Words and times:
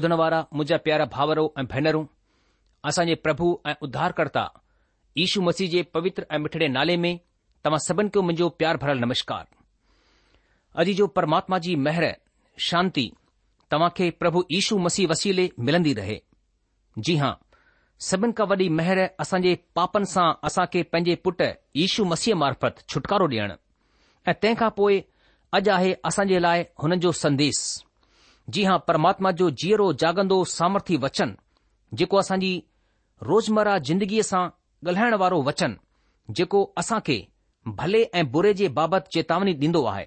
ॿुधण 0.00 0.12
वारा 0.18 0.36
मुंहिंजा 0.54 0.76
प्यारा 0.84 1.04
भाउरो 1.14 1.42
ऐं 1.60 1.64
भेनरूं 1.72 2.04
असां 2.90 3.04
जे 3.08 3.14
प्रभु 3.24 3.46
ऐं 3.70 3.74
उद्धारकर्ता 3.86 4.42
यीशू 5.18 5.40
मसीह 5.48 5.68
जे 5.74 5.82
पवित्र 5.96 6.24
ऐं 6.32 6.38
मिठड़े 6.44 6.68
नाले 6.76 6.96
में 7.04 7.10
तव्हां 7.64 7.78
सभिनि 7.86 8.08
खे 8.14 8.20
मुंहिंजो 8.28 8.48
प्यार 8.60 8.76
भरियल 8.84 8.98
नमस्कार 9.04 9.44
अॼु 10.84 10.94
जो 11.00 11.06
परमात्मा 11.18 11.58
जी 11.66 11.74
महर 11.88 12.06
शांती 12.68 13.04
तव्हां 13.70 13.90
खे 13.98 14.08
प्रभु 14.22 14.44
यशू 14.52 14.78
मसीह 14.86 15.08
वसीले 15.12 15.48
मिलंदी 15.70 15.92
रहे 16.00 16.16
जी 17.08 17.16
हां 17.24 17.32
सभिनि 18.08 18.32
खां 18.40 18.46
वॾी 18.54 18.68
महर 18.80 19.02
असांजे 19.26 19.54
पापनि 19.80 20.12
सां 20.14 20.26
असां 20.50 20.66
खे 20.76 20.82
पंहिंजे 20.94 21.14
पुट 21.26 21.42
यीशू 21.82 22.04
मसीह 22.14 22.40
मार्फत 22.46 22.82
छुटकारो 22.94 23.28
ॾियणु 23.36 23.60
ऐं 24.32 24.38
तंहिंखां 24.42 24.70
पोइ 24.80 24.98
अॼु 25.60 25.70
आहे 25.78 25.94
असांजे 26.12 26.38
लाइ 26.48 26.64
हुननि 26.84 27.00
जो 27.06 27.12
संदेश 27.24 27.62
जी 28.54 28.62
हां 28.68 28.78
परमात्मा 28.88 29.30
जो 29.40 29.48
जीअरो 29.62 29.92
जागंदो 30.02 30.36
सामर्थी 30.52 30.96
वचन 31.02 31.34
जेको 32.00 32.16
असांजी 32.26 32.52
रोज़मर्रा 33.30 33.76
जिंदगीअ 33.88 34.22
सां 34.32 34.42
ॻाल्हाइण 34.90 35.14
वारो 35.22 35.38
वचन 35.48 35.74
जेको 36.36 36.60
असां 36.82 36.98
खे 37.06 37.16
भले 37.80 38.00
ऐं 38.18 38.24
बुरे 38.34 38.52
जे 38.60 38.68
बाबति 38.78 39.10
चेतावनी 39.16 39.52
ॾींदो 39.66 39.82
आहे 39.92 40.06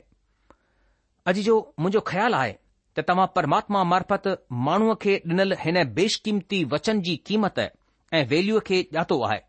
अॼु 1.31 1.43
जो 1.47 1.57
मुंहिंजो 1.79 1.99
ख़्यालु 2.11 2.35
आहे 2.41 2.53
त 2.97 3.03
तव्हां 3.09 3.27
परमात्मा 3.35 3.83
मार्फत 3.91 4.27
माण्हूअ 4.69 4.95
खे 5.05 5.15
ॾिनल 5.31 5.55
हिन 5.63 5.77
बेशकीमती 5.99 6.63
वचन 6.75 7.01
जी 7.07 7.15
क़ीमत 7.27 7.59
ऐं 7.65 8.25
वैल्यूअ 8.35 8.61
खे 8.69 8.81
ॼातो 8.99 9.21
आहे 9.29 9.39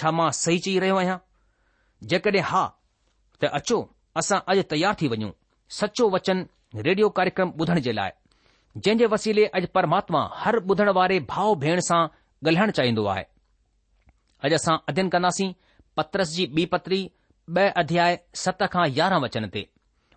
छा 0.00 0.10
मां 0.20 0.30
सही 0.42 0.58
चई 0.68 0.78
रहियो 0.86 0.96
आहियां 1.02 1.18
जेकॾहिं 2.14 2.42
हा 2.52 2.66
त 3.42 3.52
अचो 3.60 3.82
असां 4.22 4.38
अॼु 4.54 4.62
तयार 4.72 4.94
थी 5.02 5.12
वञूं 5.14 5.30
सचो 5.80 6.08
वचन 6.16 6.46
रेडियो 6.76 7.08
कार्यक्रम 7.16 7.52
ॿुधण 7.60 7.78
जे 7.80 7.92
लाइ 7.92 8.10
जंहिं 8.76 8.98
जे 8.98 9.06
वसीले 9.12 9.44
अॼु 9.58 9.66
परमात्मा 9.74 10.20
हर 10.40 10.56
ॿुधण 10.72 10.88
वारे 10.98 11.18
भाउ 11.28 11.54
भेण 11.62 11.80
सां 11.88 12.00
ॻाल्हाइण 12.46 12.70
चाहींदो 12.70 13.04
आहे 13.12 13.22
अॼु 14.44 14.54
असां 14.56 14.76
अध्यन 14.88 15.08
कंदासीं 15.14 15.52
पत्रस 15.96 16.34
जी 16.34 16.46
बी 16.56 16.64
पत्री 16.74 16.98
ब 17.50 17.58
अध्याय 17.82 18.18
सत 18.42 18.62
खां 18.72 18.86
यारहं 18.98 19.20
वचन 19.22 19.48
ते 19.54 19.60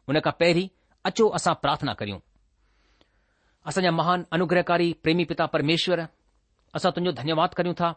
हुन 0.08 0.20
खां 0.26 0.34
पहिरीं 0.40 0.68
अचो 1.10 1.28
असां 1.40 1.54
प्रार्थना 1.62 1.94
करियूं 2.02 2.20
असांजा 3.70 3.92
महान 4.02 4.24
अनुग्रहकारी 4.36 4.92
प्रेमी 5.04 5.24
पिता 5.32 5.46
परमेश्वर 5.56 6.00
असां 6.76 6.92
तुंहिंजो 6.92 7.16
धन्यवाद 7.22 7.54
करियूं 7.62 7.76
था 7.82 7.94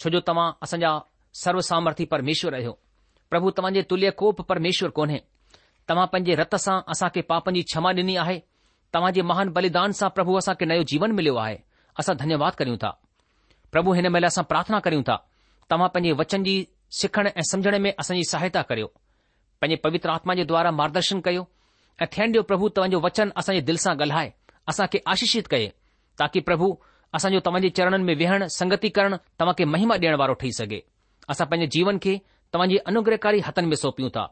छो 0.00 0.10
जो 0.10 0.20
तव्हां 0.28 0.50
असांजा 0.66 0.98
सर्व 1.44 1.60
सामर्थी 1.72 2.04
परमेश्वर 2.14 2.54
आहियो 2.60 2.78
प्रभु 3.30 3.50
तव्हां 3.56 3.72
जे 3.78 3.82
तुल्य 3.90 4.10
कोप 4.24 4.40
परमेश्वर 4.52 4.90
कोन्हे 5.00 5.20
तव्हां 5.88 6.06
पंहिंजे 6.12 6.34
रत 6.40 6.54
सां 6.64 6.76
असां 6.94 7.08
खे 7.14 7.22
पापनि 7.30 7.58
जी 7.60 7.64
क्षमा 7.70 7.90
ॾिनी 7.96 8.14
आहे 8.20 8.38
तव्हांजे 8.94 9.22
महान 9.30 9.48
बलिदान 9.56 9.90
सां 9.98 10.08
प्रभु 10.18 10.36
असां 10.38 10.54
खे 10.60 10.64
नयो 10.70 10.82
जीवन 10.92 11.10
मिलियो 11.18 11.34
आहे 11.42 11.56
असां 12.00 12.16
धन्यवाद 12.22 12.52
करियूं 12.58 12.76
था 12.84 12.90
प्रभु 13.72 13.92
हिन 13.98 14.06
महिल 14.14 14.24
असां 14.30 14.44
प्रार्थना 14.52 14.78
करियूं 14.86 15.02
था 15.08 15.16
तव्हां 15.70 15.88
पंहिंजे 15.96 16.12
वचन 16.20 16.42
जी 16.48 16.54
सिखण 17.00 17.28
ऐं 17.36 17.42
समुझण 17.50 17.78
में 17.86 17.92
असांजी 17.98 18.24
सहायता 18.30 18.62
करियो 18.70 18.86
पंहिंजे 19.60 19.76
पवित्र 19.86 20.10
आत्मा 20.10 20.34
जे 20.40 20.44
द्वारा 20.52 20.70
मार्गदर्शन 20.80 21.20
करियो 21.26 21.46
ऐं 22.02 22.06
थियण 22.16 22.32
ॾियो 22.32 22.42
प्रभु 22.50 22.68
तव्हांजो 22.76 22.98
वचन 23.06 23.28
असांजे 23.42 23.60
दिलि 23.70 23.78
सां 23.86 23.94
ॻाल्हाए 24.02 24.30
असांखे 24.72 24.98
आशीषित 25.12 25.46
करे 25.52 25.68
ताकी 26.20 26.40
प्रभु 26.48 26.68
असांजो 27.18 27.40
तव्हांजे 27.46 27.68
चरणनि 27.78 28.04
में 28.04 28.14
विहणु 28.22 28.48
संगती 28.58 28.88
करणु 28.96 29.16
तव्हां 29.40 29.54
खे 29.58 29.64
महिमा 29.74 29.94
ॾियण 30.02 30.14
वारो 30.22 30.32
ठही 30.40 30.52
सघे 30.60 30.80
असां 31.32 31.46
पंहिंजे 31.50 31.68
जीवन 31.78 31.98
खे 32.04 32.16
तव्हांजे 32.54 32.76
अनुग्रहकारी 32.90 33.40
हथनि 33.46 33.66
में 33.66 33.76
सौंपियूं 33.82 34.10
था 34.16 34.26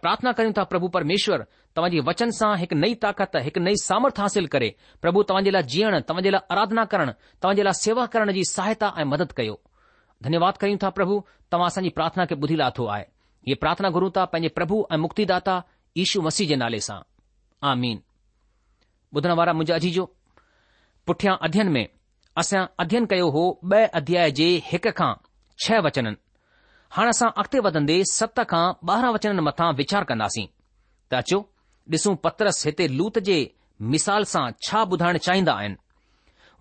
પ્રાર્થના 0.00 0.34
કરું 0.34 0.46
છું 0.46 0.54
તા 0.56 0.70
પ્રભુ 0.72 0.88
પરમેશ્વર 0.94 1.40
તમજી 1.76 2.04
વચન 2.06 2.30
સા 2.40 2.52
એક 2.64 2.72
નઈ 2.82 2.94
તાકાત 3.04 3.34
એક 3.48 3.56
નઈ 3.66 3.76
સામર્થ 3.86 4.20
حاصل 4.24 4.46
કરે 4.54 4.68
પ્રભુ 5.02 5.24
તમજીલા 5.30 5.64
જીણ 5.72 6.04
તમજીલા 6.08 6.42
આરાધના 6.50 6.86
કરણ 6.92 7.12
તમજીલા 7.42 7.78
સેવા 7.84 8.08
કરણ 8.12 8.34
جي 8.38 8.44
સહાયતા 8.54 8.92
۽ 9.04 9.10
مدد 9.10 9.32
કયો 9.38 9.58
ਧન્યવાદ 10.24 10.56
કરું 10.60 10.70
છું 10.72 10.82
તા 10.84 10.90
પ્રભુ 10.98 11.16
તમાસં 11.50 11.84
جي 11.86 11.92
પ્રાર્થના 11.98 12.26
کي 12.30 12.36
بُڌي 12.42 12.56
لاٿو 12.60 12.84
આય 12.94 13.06
يي 13.48 13.56
પ્રાર્થના 13.62 13.94
ગુરુ 13.96 14.08
તા 14.16 14.26
پنه 14.32 14.52
પ્રભુ 14.58 14.78
۽ 14.94 15.02
મુક્તિ 15.04 15.26
દাতা 15.32 15.60
ઈશુ 16.02 16.22
مسیح 16.26 16.48
جي 16.50 16.56
نالے 16.62 16.80
سان 16.88 17.02
آمين 17.70 17.98
بُڌن 19.12 19.34
وارا 19.38 19.50
منج 19.56 19.70
اجي 19.84 19.90
جو 19.96 20.04
پٹھيا 21.06 21.28
અધ્યયન 21.46 21.72
۾ 21.74 21.76
اسا 22.48 22.50
અધ્યયન 22.82 23.06
કયો 23.10 23.30
હો 23.36 23.42
બે 23.70 23.80
અધ્યાય 24.00 24.30
جي 24.38 24.48
هڪ 24.70 24.84
کان 24.98 25.12
6 25.66 25.84
वचनن 25.86 26.16
हाणे 26.94 27.10
असां 27.10 27.28
अॻिते 27.40 27.58
वधंदे 27.64 27.94
सत 28.10 28.40
खां 28.48 28.64
ॿारहं 28.94 29.12
वचन 29.12 29.38
मथां 29.48 29.68
वीचार 29.76 30.04
कंदासीं 30.08 30.46
त 31.10 31.14
अचो 31.22 31.38
ॾिसूं 31.92 32.14
पत्रस 32.24 32.58
हिते 32.66 32.86
लूत 32.96 33.18
जे 33.28 33.36
मिसाल 33.94 34.24
सां 34.32 34.44
छा 34.66 34.82
ॿुधाइण 34.92 35.16
चाहींदा 35.26 35.52
आहिनि 35.60 35.76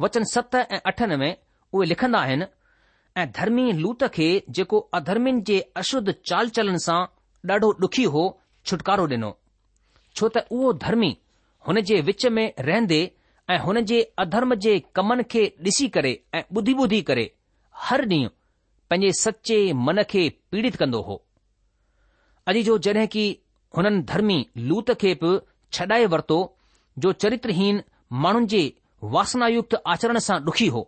वचन 0.03 0.23
सत 0.35 0.55
ऐं 0.55 0.77
अठनि 0.93 1.15
में 1.21 1.33
उहे 1.73 1.87
लिखंदा 1.89 2.19
आहिनि 2.25 2.45
ऐं 3.21 3.27
धर्मी 3.39 3.65
लूत 3.81 4.03
खे 4.13 4.27
जेको 4.57 4.79
अधर्मिन 4.99 5.43
जे 5.49 5.59
अशुद्ध 5.83 6.11
चाल 6.29 6.49
चलन 6.57 6.77
सां 6.87 6.99
ॾाढो 7.51 7.69
ॾुखी 7.83 8.05
हो 8.13 8.23
छुटकारो 8.67 9.05
ॾिनो 9.15 9.31
छो 10.15 10.27
त 10.35 10.45
उहो 10.55 10.71
धर्मी 10.87 11.11
हुन 11.67 11.81
जे 11.89 12.01
विच 12.11 12.25
में 12.37 12.45
रहंदे 12.69 13.01
ऐं 13.51 13.59
हुन 13.67 13.81
जे 13.91 13.99
अधर्म 14.23 14.55
जे 14.65 14.79
कमनि 14.97 15.23
खे 15.33 15.43
ॾिसी 15.71 15.87
करे 15.97 16.13
ऐं 16.39 16.43
ॿुधी 16.57 16.79
ॿुधी 16.85 17.01
करे 17.11 17.25
हर 17.89 18.07
ॾींहुं 18.13 18.37
पंहिंजे 18.91 19.11
सचे 19.17 19.57
मन 19.87 20.01
खे 20.11 20.21
पीड़ित 20.51 20.75
कंदो 20.79 20.99
हो 21.09 21.15
अॼु 22.51 22.61
जो 22.69 22.73
जॾहिं 22.87 23.07
की 23.13 23.25
हुननि 23.77 24.01
धर्मी 24.09 24.37
लूत 24.71 24.91
खे 25.01 25.13
बि 25.21 25.29
छडाए 25.77 26.05
वर्तो 26.13 26.37
जो 27.05 27.11
चरित्रहीन 27.23 27.81
माण्हुनि 28.23 28.47
जे 28.53 28.61
वासनायुक्त 29.15 29.75
आचरण 29.93 30.19
सां 30.27 30.37
ॾुखी 30.51 30.67
हो 30.75 30.81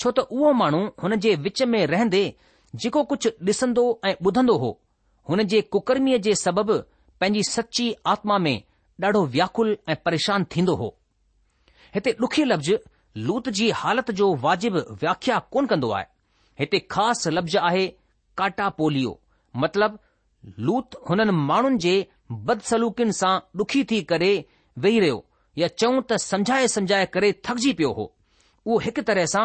छो 0.00 0.10
त 0.16 0.24
उहो 0.38 0.52
माण्हू 0.62 0.80
हुन 1.02 1.14
जे 1.26 1.34
विच 1.46 1.62
में 1.74 1.78
रहंदे 1.94 2.22
जेको 2.84 3.02
कुझ 3.12 3.20
डि॒संदो 3.46 3.84
ऐं 4.10 4.14
ॿुधंदो 4.28 4.56
हो 4.64 4.72
हुन 5.30 5.42
जे 5.52 5.60
कुकर्मीअ 5.76 6.18
जे 6.26 6.34
सबबि 6.44 6.80
पंहिंजी 7.20 7.42
सची 7.54 7.86
आत्मा 8.14 8.38
में 8.46 8.56
ॾाढो 9.04 9.24
व्याकुल 9.36 9.76
ऐं 9.92 9.96
परेशान 10.06 10.44
थींदो 10.56 10.74
हो 10.82 10.90
हिते 11.94 12.16
डुखी 12.24 12.44
लफ़्ज़ 12.52 12.76
लूत 13.28 13.48
जी 13.60 13.70
हालति 13.82 14.12
जो 14.22 14.34
वाजिबु 14.46 14.82
व्याख्या 15.04 15.38
कोन 15.54 15.66
कंदो 15.72 15.88
आहे 15.98 16.18
हिते 16.60 16.78
ख़ासि 16.92 17.30
लफ़्ज़ 17.30 17.56
आहे 17.58 17.86
काटा 18.38 18.68
पोलियो 18.78 19.12
मतिलब 19.62 19.98
लूति 20.66 20.96
हुननि 21.08 21.32
माण्हुनि 21.48 21.78
जे 21.84 21.94
बदसलूकिन 22.48 23.12
सां 23.20 23.34
ॾुखी 23.60 23.82
थी 23.90 24.00
करे 24.10 24.32
वेही 24.84 24.98
रहियो 25.00 25.24
या 25.58 25.68
चऊं 25.80 26.00
त 26.10 26.16
समझाए 26.24 26.66
समझाए 26.76 27.06
करे 27.14 27.32
थकिजी 27.48 27.72
पियो 27.78 27.92
हो 27.98 28.04
उहो 28.66 28.78
हिकु 28.86 29.02
तरह 29.08 29.26
सां 29.34 29.44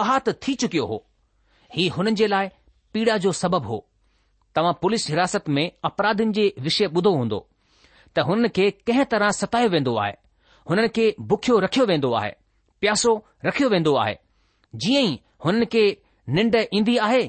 आहात 0.00 0.28
थी 0.46 0.54
चुकियो 0.62 0.86
हो 0.92 0.98
ही 1.74 1.86
हुननि 1.96 2.12
जे 2.20 2.26
लाइ 2.34 2.48
पीड़ा 2.94 3.16
जो 3.24 3.32
सबबु 3.42 3.66
हो 3.68 3.78
तव्हां 4.54 4.72
पुलिस 4.82 5.08
हिरासत 5.10 5.48
में 5.58 5.64
अपराधनि 5.90 6.32
जे 6.38 6.46
विषय 6.66 6.86
ॿुधो 6.96 7.12
हूंदो 7.16 7.38
त 8.16 8.24
हुन 8.30 8.48
खे 8.58 8.70
कंहिं 8.86 9.04
तरह 9.14 9.30
सतायो 9.42 9.68
वेंदो 9.76 9.96
आहे 10.04 10.12
हुननि 10.70 10.88
खे 10.98 11.04
बुखियो 11.32 11.58
रखियो 11.66 11.86
वेंदो 11.92 12.12
आहे 12.22 12.32
प्यासो 12.80 13.12
रखियो 13.46 13.68
वेंदो 13.76 13.94
आहे 14.04 14.16
जीअं 14.86 15.02
ई 15.08 15.18
हुननि 15.44 15.66
खे 15.74 15.84
निंड 16.34 16.56
ईंदी 16.74 16.96
आहे 17.06 17.22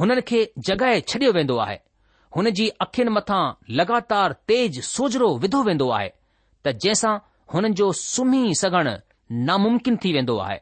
हुननि 0.00 0.20
खे 0.28 0.38
जॻहि 0.66 1.00
छडि॒यो 1.08 1.32
वेंदो 1.36 1.56
आहे 1.64 1.78
हुन 2.36 2.50
जी 2.58 2.68
अखियुनि 2.82 3.10
मथां 3.12 3.40
लगातार 3.80 4.32
तेज़ 4.48 4.80
सोजरो 4.88 5.36
विधो 5.44 5.62
वेंदो 5.68 5.88
आहे 5.96 6.08
त 6.66 6.72
जंहिंसां 6.82 7.14
हुननि 7.54 7.74
जो 7.80 7.90
सुम्ही 8.02 8.54
सघणु 8.62 8.94
नामुमकिन 9.48 9.96
थी 10.04 10.12
वेंदो 10.16 10.36
आहे 10.46 10.58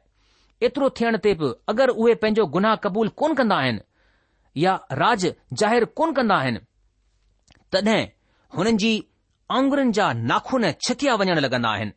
एतिरो 0.67 0.89
थियण 0.99 1.17
ते 1.27 1.35
बि 1.39 1.53
अगरि 1.75 1.93
उहे 2.01 2.15
पंहिंजो 2.23 2.47
गुनाह 2.57 2.75
क़बूल 2.87 3.09
कोन 3.23 3.35
कंदा 3.43 3.57
आहिनि 3.67 3.81
या 4.65 4.73
राज 5.03 5.27
ज़ाहिर 5.61 5.85
कोन 6.01 6.13
कंदा 6.19 6.37
आहिनि 6.43 6.61
तॾहिं 7.77 8.01
हुननि 8.57 8.73
जी 8.83 8.93
आंगुरनि 9.61 9.93
जा 10.01 10.07
नाखून 10.33 10.65
छिकिया 10.87 11.15
वञण 11.23 11.39
लॻंदा 11.47 11.71
आहिनि 11.79 11.97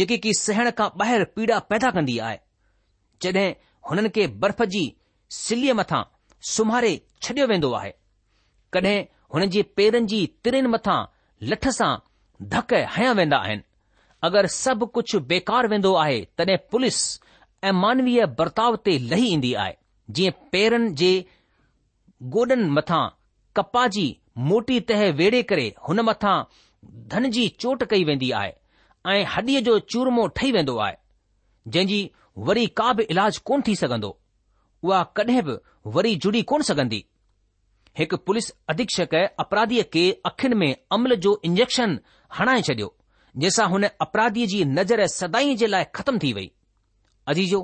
जेकी 0.00 0.18
की 0.26 0.32
सहण 0.42 0.70
खां 0.82 0.88
ॿाहिरि 1.00 1.24
पीड़ा 1.36 1.58
पैदा 1.70 1.90
कंदी 1.98 2.18
आहे 2.26 2.38
जॾहिं 3.22 3.46
हुननि 3.88 4.08
खे 4.18 4.26
बर्फ़ 4.42 4.62
जी 4.76 4.84
सिलीअ 5.32 5.74
मथां 5.76 6.02
सुम्हारे 6.54 6.90
छडि॒यो 7.26 7.46
वेंदो 7.52 7.68
आहे 7.78 7.92
कड॒हिं 8.74 8.98
हुन 9.34 9.44
जे 9.54 9.60
पेरनि 9.78 10.06
जी 10.12 10.16
तिरिन 10.46 10.66
मथां 10.74 10.96
लठ 11.52 11.68
सां 11.78 11.90
धक 12.54 12.74
हया 12.96 13.12
वेंदा 13.20 13.38
आहिनि 13.46 13.62
अगरि 14.28 14.48
सभु 14.56 14.86
कुझु 14.98 15.20
बेकार 15.32 15.68
वेंदो 15.74 15.92
आहे 16.04 16.18
तॾहिं 16.40 16.56
पुलिस 16.74 16.98
ऐं 17.64 17.72
मानवीय 17.80 18.24
बर्ताव 18.40 18.76
ते 18.88 18.96
लही 19.12 19.30
ईंदी 19.36 19.52
आहे 19.64 19.74
जीअं 20.18 20.36
पेरनि 20.56 20.92
जे 21.04 21.12
गोॾनि 22.36 22.58
मथां 22.80 23.02
कपा 23.60 23.86
जी 23.96 24.04
मोटी 24.50 24.78
तह 24.92 25.06
वेड़े 25.22 25.42
करे 25.54 25.66
हुन 25.88 26.00
मथां 26.10 26.36
धन 27.14 27.30
जी 27.38 27.48
चोट 27.64 27.84
कई 27.94 28.04
वेंदी 28.10 28.30
आहे 28.42 28.52
ऐं 29.14 29.24
हॾीअ 29.36 29.60
जो 29.70 29.78
चूरमो 29.94 30.26
ठही 30.40 30.50
वेंदो 30.58 30.76
आहे 30.88 30.96
जंहिंजी 31.74 32.00
वरी 32.50 32.66
का 32.82 32.92
बि 32.98 33.02
इलाज 33.16 33.38
कोन 33.50 33.62
थी 33.68 33.74
सघंदो 33.84 34.18
उहा 34.88 35.02
कॾहिं 35.16 35.42
बि 35.46 35.54
वरी 35.96 36.14
जुड़ी 36.24 36.42
कोन 36.52 36.62
सघंदी 36.68 37.04
हिकु 37.98 38.16
पुलिस 38.26 38.48
अधीक्षक 38.72 39.14
अपराधीअ 39.44 39.82
खे 39.92 40.04
अखियुनि 40.26 40.56
में 40.62 40.76
अमल 40.96 41.14
जो 41.26 41.32
इंजैक्शन 41.48 41.98
हणाए 42.38 42.62
छडि॒यो 42.68 42.94
जंहिंसां 43.36 43.68
हुन 43.74 43.84
अपराधीअ 44.06 44.46
जी 44.52 44.64
नज़र 44.78 45.06
सदाई 45.16 45.54
जे 45.62 45.66
लाइ 45.72 45.84
ख़तम 45.98 46.18
थी 46.24 46.32
वई 46.38 46.50
अजीजो 47.32 47.60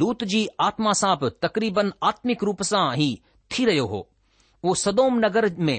लूत 0.00 0.24
जी 0.32 0.40
आत्मा 0.68 0.92
सां 1.02 1.14
बि 1.22 1.30
तक़रीबन 1.44 1.92
आत्मिक 2.10 2.42
रूप 2.48 2.62
सां 2.72 2.84
ई 3.08 3.10
थी 3.54 3.64
रहियो 3.70 3.86
हो 3.92 4.00
उहो 4.08 4.74
सदोम 4.84 5.18
नगर 5.24 5.48
में 5.68 5.76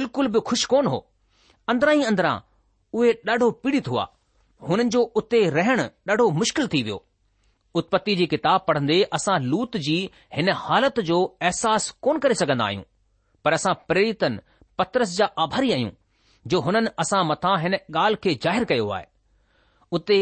बिल्कुल 0.00 0.28
बि 0.36 0.40
ख़ुशि 0.48 0.66
कोन 0.74 0.86
हो 0.94 1.00
अंदरां 1.74 1.96
ई 1.98 2.02
अंदरां 2.12 2.36
उहे 2.98 3.12
ॾाढो 3.36 3.50
पीड़ित 3.64 3.88
हुआ 3.94 4.06
हुननि 4.70 4.88
जो 4.96 5.02
उते 5.22 5.42
रहण 5.58 5.80
ॾाढो 6.14 6.28
मुश्किल 6.42 6.68
थी 6.74 6.82
वियो 6.88 7.04
उतपति 7.80 8.14
जी 8.16 8.26
किताब 8.32 8.64
पढ़ंदे 8.68 9.02
असां 9.16 9.38
लूत 9.42 9.76
जी 9.86 9.96
हिन 10.36 10.48
हालत 10.64 11.00
जो 11.10 11.22
अहसास 11.42 11.90
कोन 12.02 12.18
करे 12.24 12.34
सघंदा 12.40 12.64
आहियूं 12.64 12.82
पर 13.44 13.52
असां 13.52 13.74
प्रेरितन 13.88 14.38
पत्रस 14.78 15.16
जा 15.16 15.26
आभारी 15.44 15.72
आहियूं 15.72 15.90
जो 16.52 16.60
हुननि 16.68 16.90
असां 17.04 17.24
मथां 17.26 17.58
हिन 17.62 17.74
ॻाल्हि 17.76 18.20
खे 18.24 18.34
जाहिरु 18.42 18.66
कयो 18.72 18.88
आहे 18.96 19.06
उते 19.98 20.18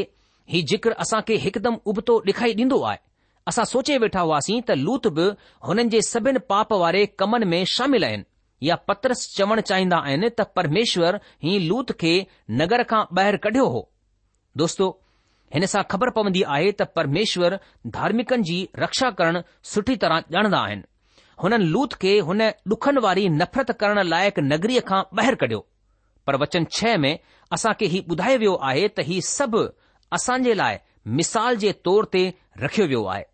ही 0.54 0.62
ज़िक्र 0.72 0.90
असां 1.06 1.20
खे 1.30 1.36
हिकदमि 1.46 1.78
उबतो 1.94 2.18
डे॒खाई 2.28 2.54
ॾींदो 2.60 2.80
आहे 2.90 2.98
असां 3.50 3.64
सोचे 3.74 3.98
वेठा 4.04 4.20
हुआसीं 4.28 4.60
त 4.70 4.78
लूत 4.86 5.06
बि 5.18 5.28
हुननि 5.68 5.84
जे 5.96 6.02
सभिनी 6.10 6.38
पाप 6.52 6.72
वारे 6.84 7.04
कमन 7.22 7.46
में 7.52 7.60
शामिल 7.76 8.04
आहिनि 8.10 8.24
या 8.68 8.74
पत्रस 8.90 9.26
चवण 9.36 9.60
चाहिंदा 9.70 9.96
आहिनि 10.08 10.30
त 10.40 10.46
परमेश्वर 10.60 11.20
ही 11.46 11.58
लूत 11.68 11.92
खे 12.04 12.14
नगर 12.62 12.82
खां 12.94 13.04
ॿाहिरि 13.20 13.38
कढियो 13.48 13.68
हो 13.76 13.84
दोस्तो 14.64 14.88
हिन 15.54 15.66
सां 15.66 15.82
ख़बर 15.92 16.10
पवंदी 16.16 16.42
आहे 16.56 16.70
त 16.72 16.82
परमेश्वर 16.98 17.58
धार्मिकनि 17.96 18.42
जी 18.50 18.58
रक्षा 18.82 19.08
करणु 19.20 19.40
सुठी 19.70 19.96
तरह 20.02 20.20
ॼाणंदा 20.36 20.58
आहिनि 20.66 20.82
हुननि 21.44 21.66
लूथ 21.72 21.96
खे 22.02 22.12
हुन 22.28 22.40
ॾुखनि 22.74 23.00
वारी 23.06 23.24
नफ़रत 23.40 23.70
करण 23.80 24.02
लाइक़ु 24.12 24.42
नगरीअ 24.52 24.82
खां 24.90 25.00
ॿाहिरि 25.20 25.36
कढियो 25.42 25.60
पर 26.26 26.36
वचन 26.42 26.66
छह 26.76 26.96
में 27.04 27.12
असां 27.56 27.72
खे 27.80 27.86
हीउ 27.94 28.02
ॿुधायो 28.14 28.38
वियो 28.44 28.54
आहे 28.68 28.86
त 28.98 29.06
हीउ 29.10 29.26
सभु 29.30 29.62
असां 30.18 30.38
जे 30.46 30.54
लाइ 30.62 30.76
मिसाल 31.18 31.56
जे 31.64 31.72
तौर 31.88 32.08
ते 32.14 32.22
रखियो 32.66 32.86
वियो 32.94 33.02
आहे 33.16 33.24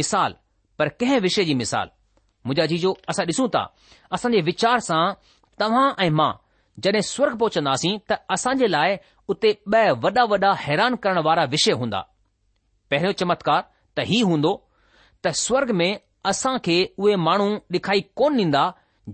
मिसाल 0.00 0.34
पर 0.80 0.88
कंहिं 1.00 1.20
विषय 1.28 1.44
जी 1.48 1.54
मिसाल 1.62 1.94
मुंहिंजा 2.46 2.66
जीजो 2.74 2.96
असां 3.14 3.26
ॾिसूं 3.32 3.48
था 3.58 3.62
असांजे 4.18 4.40
वीचार 4.52 4.78
सां 4.90 5.04
तव्हां 5.64 5.86
ऐं 6.06 6.10
मां 6.22 6.32
जॾहिं 6.82 7.00
स्वर्ग 7.08 7.36
पहुचंदासीं 7.42 7.96
त 8.10 8.16
असां 8.34 8.52
जे 8.62 8.66
लाइ 8.72 8.96
उते 9.34 9.50
ॿ 9.72 9.94
वॾा 10.02 10.24
वॾा 10.32 10.50
हैरान 10.66 10.94
करण 11.04 11.18
वारा 11.26 11.44
विषय 11.54 11.72
हूंदा 11.82 12.00
पहिरियों 12.90 13.12
चमत्कार 13.20 13.62
त 13.96 14.04
ही 14.10 14.18
हूंदो 14.30 14.52
त 15.24 15.32
स्वर्ग 15.44 15.70
में 15.82 15.90
असां 16.32 16.54
खे 16.66 16.76
उहे 17.02 17.14
माण्हू 17.28 17.48
डिखाई 17.76 18.00
कोन 18.20 18.32
ॾींदा 18.40 18.64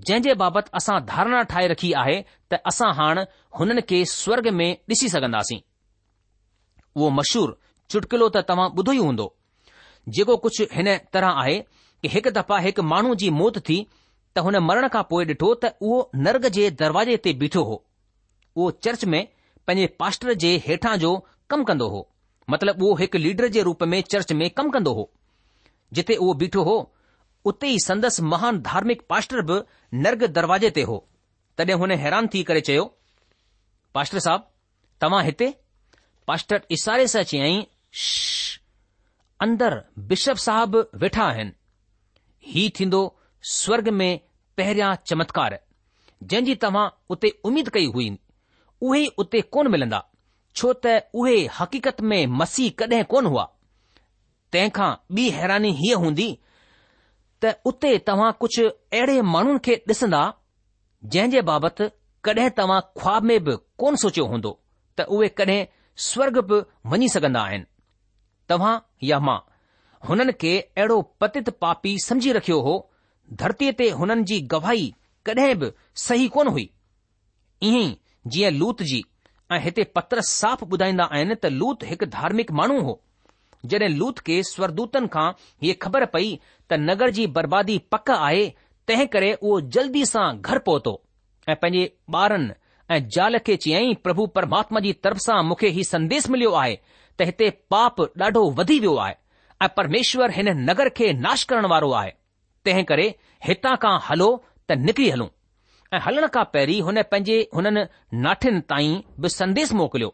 जंहिं 0.09 0.23
जे 0.25 0.35
बाबति 0.43 0.75
असां 0.81 0.99
धारणा 1.13 1.43
ठाहे 1.53 1.69
रखी 1.75 1.93
आहे 2.03 2.17
त 2.53 2.61
असां 2.73 2.91
हाणे 3.01 3.23
हुननि 3.59 3.83
खे 3.93 4.05
स्वर्ग 4.17 4.49
में 4.59 4.69
ॾिसी 4.95 5.09
सघंदासीं 5.15 5.61
उहो 6.97 7.09
मशहूर 7.21 7.57
चुटकिलो 7.91 8.29
त 8.39 8.45
तव्हां 8.51 8.69
ॿुधो 8.81 8.93
ई 8.99 9.03
हूंदो 9.09 9.29
जेको 10.19 10.37
कुझु 10.47 10.65
हिन 10.77 10.89
तरह 11.17 11.43
आहे 11.45 11.59
कि 12.03 12.09
हिकु 12.17 12.31
दफ़ा 12.41 12.57
हिकु 12.69 12.83
माण्हू 12.95 13.15
जी 13.25 13.29
मौत 13.41 13.59
थी 13.71 13.79
त 14.35 14.39
हुन 14.47 14.57
मरण 14.69 14.87
खां 14.95 15.03
पोइ 15.13 15.25
ॾिठो 15.33 15.49
त 15.65 15.71
उहो 15.89 15.97
नर्ग 16.27 16.45
जे 16.57 16.69
दरवाज़े 16.83 17.17
ते 17.25 17.33
बीठो 17.43 17.63
हो 17.71 17.75
उहो 18.57 18.71
चर्च 18.87 19.05
में 19.15 19.21
पंहिंजे 19.71 19.87
पास्टर 20.03 20.33
जे 20.45 20.51
हेठां 20.67 20.95
जो 21.03 21.11
कमु 21.55 21.65
कंदो 21.71 21.89
हो 21.95 22.01
मतिलब 22.55 22.83
उहो 22.87 22.95
हिकु 23.01 23.19
लीडर 23.25 23.49
जे 23.57 23.63
रूप 23.71 23.83
में 23.95 23.99
चर्च 24.15 24.33
में 24.43 24.47
कमु 24.61 24.71
कंदो 24.77 24.95
हो 25.01 25.05
जिथे 25.99 26.17
उहो 26.25 26.35
बीठो 26.45 26.65
हो 26.71 26.77
उते 27.51 27.69
ई 27.75 27.79
संदसि 27.89 28.23
महान 28.33 28.61
धार्मिक 28.71 29.03
पास्टर 29.15 29.43
बि 29.51 29.61
नर्ग 30.07 30.25
दरवाजे 30.41 30.71
ते 30.79 30.83
हो 30.93 30.97
तॾहिं 31.61 31.75
हुन 31.85 31.91
हैरान 32.05 32.29
थी 32.35 32.43
करे 32.51 32.61
चयो 32.71 32.85
पास्टर 33.99 34.19
साहब 34.29 34.49
तव्हां 35.05 35.23
हिते 35.29 35.49
पास्टर 36.33 36.67
इशारे 36.79 37.07
सां 37.17 37.23
चयई 37.35 37.63
अंदर 39.49 39.79
बिशप 40.15 40.45
साहब 40.47 40.77
वेठा 41.05 41.25
आहिनि 41.29 41.53
हीउ 42.55 42.71
थींदो 42.81 43.01
स्वर्ग 43.51 43.89
में 43.99 44.19
पहिरियां 44.57 44.95
चमत्कार 45.07 45.59
जंहिं 46.23 46.45
जी 46.45 46.55
तव्हां 46.65 46.89
उते 47.11 47.29
उमीद 47.45 47.69
कई 47.77 47.87
हुई 47.95 48.11
उहे 48.89 49.07
उते 49.25 49.41
कोन 49.57 49.69
मिलंदा 49.75 49.99
छो 50.61 50.73
त 50.85 50.93
उहे 51.23 51.37
हकीकत 51.59 52.01
में 52.11 52.27
मसीह 52.43 52.71
कॾहिं 52.83 53.03
कोन 53.15 53.27
हुआ 53.33 53.45
तंहिंखां 54.57 54.91
ॿी 55.19 55.25
हैरानी 55.39 55.73
हीअ 55.81 55.99
हूंदी 56.05 56.29
त 57.45 57.55
उते 57.73 57.93
तव्हां 58.11 58.31
कुझु 58.45 58.69
अहिड़े 58.69 59.21
माण्हुनि 59.35 59.65
खे 59.69 59.77
ॾिसंदा 59.91 60.23
जंहिं 61.15 61.31
जे 61.35 61.43
बाबति 61.51 61.89
कॾहिं 62.31 62.49
तव्हां 62.61 62.81
ख़्वाब 63.01 63.25
में 63.33 63.39
बि 63.49 63.57
कोन 63.85 63.97
सोचियो 64.05 64.27
हूंदो 64.35 64.53
त 65.01 65.09
उहे 65.19 65.29
कॾहिं 65.43 65.59
स्वर्ग 66.09 66.39
बि 66.53 66.61
वञी 66.95 67.09
सघंदा 67.17 67.43
आहिनि 67.51 67.67
तव्हां 68.55 68.77
या 69.11 69.19
मां 69.31 69.39
हुननि 70.09 70.33
खे 70.45 70.59
अहिड़ो 70.61 71.01
पतित 71.21 71.51
पापी 71.67 71.99
समझी 72.09 72.33
रखियो 72.41 72.61
हो 72.69 72.77
धरतीअ 73.41 73.73
ते 73.79 73.89
हुननि 73.99 74.23
जी 74.31 74.41
गवाही 74.55 74.93
कॾहिं 75.27 75.55
बि 75.59 75.71
सही 76.07 76.29
कोन 76.35 76.49
हुई 76.55 76.69
ईअं 77.69 77.93
जीअं 78.35 78.51
लूत 78.63 78.83
जी 78.91 79.03
ऐं 79.53 79.59
हिते 79.67 79.85
पत्र 79.99 80.21
साफ़ 80.31 80.65
ॿुधाईंदा 80.65 81.05
आहिनि 81.17 81.35
त 81.43 81.47
लूत 81.61 81.85
हिकु 81.91 82.07
धार्मिक 82.19 82.53
माण्हू 82.61 82.81
हो 82.89 82.95
जॾहिं 83.73 83.89
लूत 83.97 84.19
खे 84.29 84.43
स्वरदूतन 84.53 85.07
खां 85.17 85.29
हीअ 85.63 85.75
ख़बर 85.83 86.05
पई 86.15 86.29
त 86.71 86.79
नगर 86.89 87.11
जी 87.19 87.27
बर्बादी 87.39 87.79
पक 87.95 88.11
आहे 88.19 88.45
तंहिं 88.89 89.07
करे 89.15 89.33
उहो 89.41 89.61
जल्दी 89.77 90.05
सां 90.13 90.29
घर 90.41 90.59
पहुतो 90.71 90.95
ऐं 91.49 91.57
पंहिंजे 91.63 91.85
ॿारनि 92.23 92.53
ऐं 92.95 93.01
ज़ाल 93.17 93.39
खे 93.47 93.57
चयई 93.67 93.95
प्रभु 94.07 94.27
परमात्मा 94.41 94.81
जी 94.87 94.93
तरफ़ 95.07 95.25
सां 95.29 95.43
मूंखे 95.51 95.69
हीउ 95.79 95.89
संदेश 95.97 96.29
मिलियो 96.37 96.51
आहे 96.65 96.79
त 97.21 97.29
हिते 97.31 97.51
पाप 97.77 98.01
ॾाढो 98.05 98.45
वधी 98.61 98.79
वियो 98.87 98.97
आहे 99.07 99.15
ऐं 99.65 99.69
परमेश्वर 99.77 100.39
हिन 100.41 100.55
नगर 100.71 100.89
खे 101.01 101.13
नाश 101.29 101.45
करण 101.53 101.67
वारो 101.75 101.93
आहे 102.01 102.13
तंहिं 102.67 102.85
करे 102.91 103.07
हितां 103.47 103.75
खां 103.85 103.95
हलो 104.09 104.29
त 104.69 104.73
निकिरी 104.87 105.11
हलूं 105.15 105.29
ऐं 105.97 106.01
हलण 106.07 106.27
खां 106.35 106.45
पहिरीं 106.57 106.81
हुन 106.89 107.03
पंहिंजे 107.13 107.39
हुननि 107.57 107.83
नाठियुनि 108.27 108.61
ताईं 108.73 108.95
बि 109.25 109.29
संदेस 109.37 109.73
मोकिलियो 109.81 110.11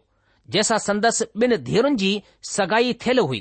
जंहिंसां 0.52 0.78
संदसि 0.88 1.24
ॿिन 1.44 1.56
धीअरुनि 1.68 1.96
जी 2.04 2.10
सगाई 2.54 2.92
थियल 3.04 3.18
हुई 3.32 3.40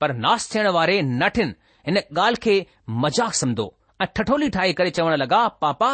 पर 0.00 0.14
नास 0.24 0.48
थियण 0.54 0.68
वारे 0.78 0.96
नाठियुनि 1.20 1.56
हिन 1.88 1.98
ॻाल्हि 2.02 2.42
खे 2.46 2.54
मज़ाक़ 3.04 3.34
सम्झो 3.42 3.66
ऐं 4.02 4.06
ठठोली 4.20 4.48
ठाहे 4.58 4.72
करे 4.80 4.90
चवण 4.98 5.14
लॻा 5.22 5.40
पापा 5.64 5.90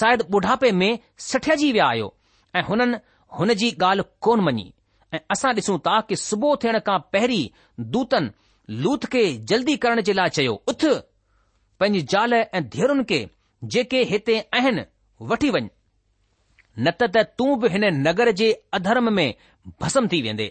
शायदि 0.00 0.24
बुढापे 0.36 0.72
में 0.82 0.90
सठिजी 1.28 1.70
विया 1.76 1.86
आहियो 1.92 2.08
ऐं 2.56 2.62
हुननि 2.70 2.98
हुन 3.38 3.54
जी 3.62 3.68
ॻाल्हि 3.84 4.04
कोन 4.28 4.40
मञी 4.50 4.66
ऐं 5.14 5.20
असां 5.36 5.52
ॾिसूं 5.60 5.78
था 5.88 6.00
कि 6.10 6.16
सुबुह 6.26 6.56
थियण 6.64 6.78
खां 6.90 6.98
पहिरीं 7.16 7.44
दूतनि 7.96 8.82
लूत 8.84 9.04
खे 9.16 9.22
जल्दी 9.52 9.76
करण 9.86 10.00
जे 10.08 10.12
लाइ 10.22 10.30
चयो 10.40 10.54
उथ 10.74 10.82
पंहिंजी 11.80 12.00
ज़ाल 12.12 12.32
ऐं 12.34 12.62
धीअरुनि 12.68 13.04
खे 13.10 13.18
जेके 13.74 14.02
हिते 14.12 14.38
आहिनि 14.60 14.82
वठी 15.32 15.50
वञ 15.56 15.60
न 16.78 16.90
त 17.00 17.06
त 17.16 17.22
तूं 17.38 17.50
बि 17.64 17.68
हिन 17.74 17.84
नगर 18.06 18.30
जे 18.40 18.48
अधर्म 18.78 19.12
में 19.18 19.28
भस्म 19.82 20.08
थी 20.12 20.20
वेंदे 20.26 20.46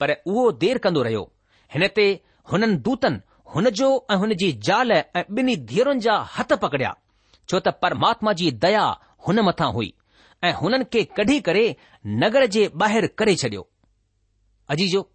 पर 0.00 0.10
उहो 0.32 0.50
देर 0.62 0.78
कंदो 0.86 1.02
रहियो 1.08 1.22
हिन 1.74 1.86
ते 1.98 2.06
हुननि 2.52 2.76
दूतनि 2.88 3.20
हुन 3.54 3.70
जो 3.80 3.88
ऐं 4.10 4.16
हुन 4.24 4.34
जी 4.42 4.50
ज़ाल 4.68 4.92
ऐं 4.96 5.24
ॿिन्ही 5.38 5.56
धीअरुनि 5.72 6.00
जा 6.08 6.16
हथ 6.38 6.52
पकड़िया 6.64 6.94
छो 7.50 7.60
त 7.68 7.76
परमात्मा 7.84 8.32
जी 8.42 8.50
दया 8.64 8.84
हुन 9.28 9.40
मथां 9.48 9.70
हुई 9.78 9.92
ऐं 10.48 10.52
हुननि 10.62 10.84
खे 10.94 11.04
कढी 11.20 11.38
करे 11.50 11.64
नगर 12.24 12.46
जे 12.58 12.66
ॿाहिरि 12.84 13.08
करे 13.20 13.34
छडि॒यो 13.42 13.68
अजी 14.74 14.88
जो 14.96 15.08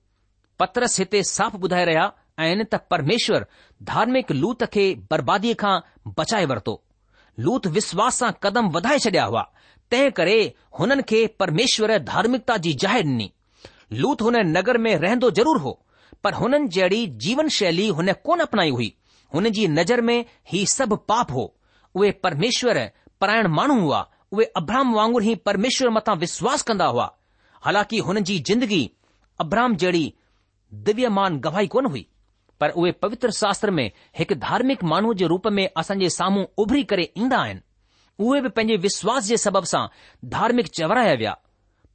पत्रस 0.60 1.00
हिते 1.00 1.24
साफ़ 1.36 1.58
ॿुधाए 1.66 1.86
रहिया 1.92 2.12
ऐ 2.40 2.54
न 2.56 2.63
त 2.72 2.75
परमेश्वर 2.92 3.46
धार्मिक 3.90 4.32
लूत 4.44 4.63
खे 4.74 4.86
बर्बादीअ 5.12 5.56
खां 5.62 5.75
बचाए 6.18 6.46
वरितो 6.52 6.74
लूत 7.46 7.68
विश्वास 7.78 8.16
सां 8.20 8.32
कदम 8.44 8.70
वधाए 8.75 9.00
छॾिया 9.06 9.25
हुआ 9.32 9.42
तंहिं 9.92 10.12
करे 10.20 10.38
हुननि 10.80 11.04
खे 11.10 11.25
परमेश्वर 11.40 11.98
धार्मिकता 12.12 12.58
जी 12.66 12.74
जाहि 12.86 13.04
ॾिनी 13.04 13.30
लूत 14.02 14.22
हुन 14.25 14.38
नगर 14.58 14.78
में 14.86 14.96
रहंदो 15.04 15.30
जरूर 15.40 15.60
हो 15.66 15.74
पर 16.24 16.34
हुननि 16.40 16.68
जहिड़ी 16.78 17.02
जीवन 17.25 17.48
शैली 17.58 17.88
हुन 18.00 18.12
कोन 18.28 18.40
अपनाई 18.48 18.70
हुई 18.78 18.94
हुन 19.34 19.50
जी 19.58 19.68
नज़र 19.68 20.02
में 20.08 20.18
ही 20.54 20.66
सभु 20.74 20.96
पाप 21.12 21.32
हो 21.32 21.44
उहे 21.96 22.12
परमेश्वर 22.25 22.80
परायण 23.22 23.48
माण्हू 23.60 23.80
हुआ 23.82 24.00
उहे 24.38 24.46
अब्रहाम 24.62 24.94
वांगुरु 24.96 25.25
ई 25.32 25.36
परमेश्वर 25.52 25.90
मथां 25.98 26.16
विश्वास 26.25 26.62
कंदा 26.70 26.86
हुआ 26.96 27.06
हालांकि 27.66 28.00
हुननि 28.08 28.22
जी 28.32 28.40
जिंदगी 28.52 28.82
अब्रह्म 29.46 29.75
जहिड़ी 29.86 30.04
दिव्यमान 30.90 31.40
गवाही 31.46 31.68
कोन 31.75 31.86
हुई 31.94 32.06
पर 32.60 32.69
उहे 32.69 32.91
पवित्र 33.01 33.29
शास्त्र 33.31 33.72
में 33.72 33.89
हिकु 34.17 34.36
धार्मिक 34.43 34.83
माण्हू 34.91 35.13
जे 35.22 35.27
रूप 35.27 35.48
में 35.57 35.67
असांजे 35.77 36.10
साम्हूं 36.10 36.45
उभरी 36.63 36.83
करे 36.91 37.10
ईंदा 37.17 37.38
आहिनि 37.41 37.60
उहे 38.25 38.41
बि 38.41 38.50
पंहिंजे 38.50 38.75
विश्वास 38.81 39.24
जे 39.25 39.38
सबब 39.43 39.63
सां 39.74 39.86
धार्मिक 40.29 40.67
चवराया 40.79 41.13
विया 41.22 41.36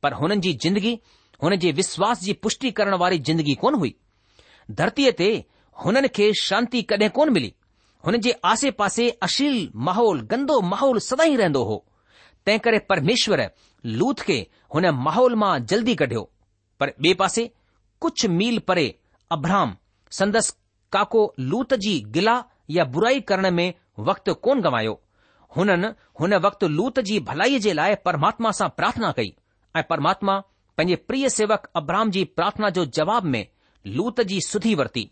पर 0.02 0.12
हुननि 0.20 0.36
जी 0.46 0.52
जिंदगी 0.64 0.98
हुन 1.42 1.56
जे 1.64 1.70
विश्वास 1.72 2.22
जी 2.22 2.32
पुष्टि 2.42 2.70
करण 2.80 2.94
वारी 3.02 3.18
जिंदगी 3.28 3.54
कोन 3.62 3.74
हुई 3.82 3.94
धरतीअ 4.80 5.12
ते 5.20 5.28
हुननि 5.84 6.08
खे 6.18 6.28
शांती 6.42 6.82
कडहिं 6.92 7.10
कोन 7.18 7.32
मिली 7.36 7.52
हुन 8.06 8.16
जे 8.24 8.34
आसे 8.52 8.70
पासे 8.80 9.08
अशील 9.26 9.56
माहौल 9.90 10.20
गंदो 10.32 10.60
माहौल 10.72 10.98
सदा 11.08 11.24
ई 11.24 11.36
रहंदो 11.42 11.62
हो 11.70 11.78
तंहिं 12.46 12.58
करे 12.66 12.78
परमेश्वर 12.90 13.42
लूथ 14.02 14.22
खे 14.30 14.38
हुन 14.74 14.90
माहौल 15.06 15.34
मां 15.44 15.52
जल्दी 15.74 15.94
कढियो 16.02 16.28
पर 16.80 16.90
ॿिए 17.04 17.14
पासे 17.22 17.50
कुझु 18.04 18.28
मील 18.40 18.58
परे 18.70 18.86
अब्रह्म 19.36 19.74
संदसि 20.12 20.52
काको 20.92 21.22
लूत 21.40 21.74
जी 21.84 21.98
गिला 22.14 22.42
या 22.70 22.84
बुराई 22.94 23.20
करण 23.30 23.50
में 23.54 23.72
वक्तु 24.08 24.34
कोन 24.46 24.60
गवायो 24.62 25.00
हुननि 25.56 25.88
हुन 26.20 26.34
वक़्ति 26.44 26.68
लूत 26.68 26.98
जी 27.08 27.18
भलाई 27.28 27.58
जे 27.66 27.72
लाइ 27.72 27.94
परमात्मा 28.04 28.50
सां 28.58 28.68
प्रार्थना 28.78 29.10
कई 29.16 29.34
ऐं 29.76 29.82
परमात्मा 29.90 30.38
पंहिंजे 30.76 30.96
प्रिय 31.08 31.28
सेवक 31.38 31.68
अब्राम 31.76 32.10
जी 32.16 32.24
प्रार्थना 32.38 32.68
जो 32.78 32.84
जवाब 32.98 33.24
में 33.34 33.46
लूत 33.86 34.20
जी 34.32 34.40
सुधी 34.48 34.74
वरिती 34.80 35.10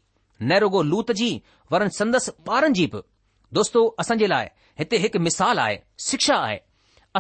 नेहरोगो 0.48 0.82
लूत 0.92 1.10
जी 1.20 1.30
वरन 1.72 1.88
संदसि 1.98 2.32
ॿारनि 2.54 2.72
जी 2.78 2.86
बि 2.94 3.02
दोस्तो 3.54 3.84
असांजे 4.00 4.26
लाइ 4.26 4.48
हिते 4.78 4.98
हिकु 5.04 5.18
मिसाल 5.26 5.58
आहे 5.58 5.78
शिक्षा 6.08 6.36
आहे 6.46 6.58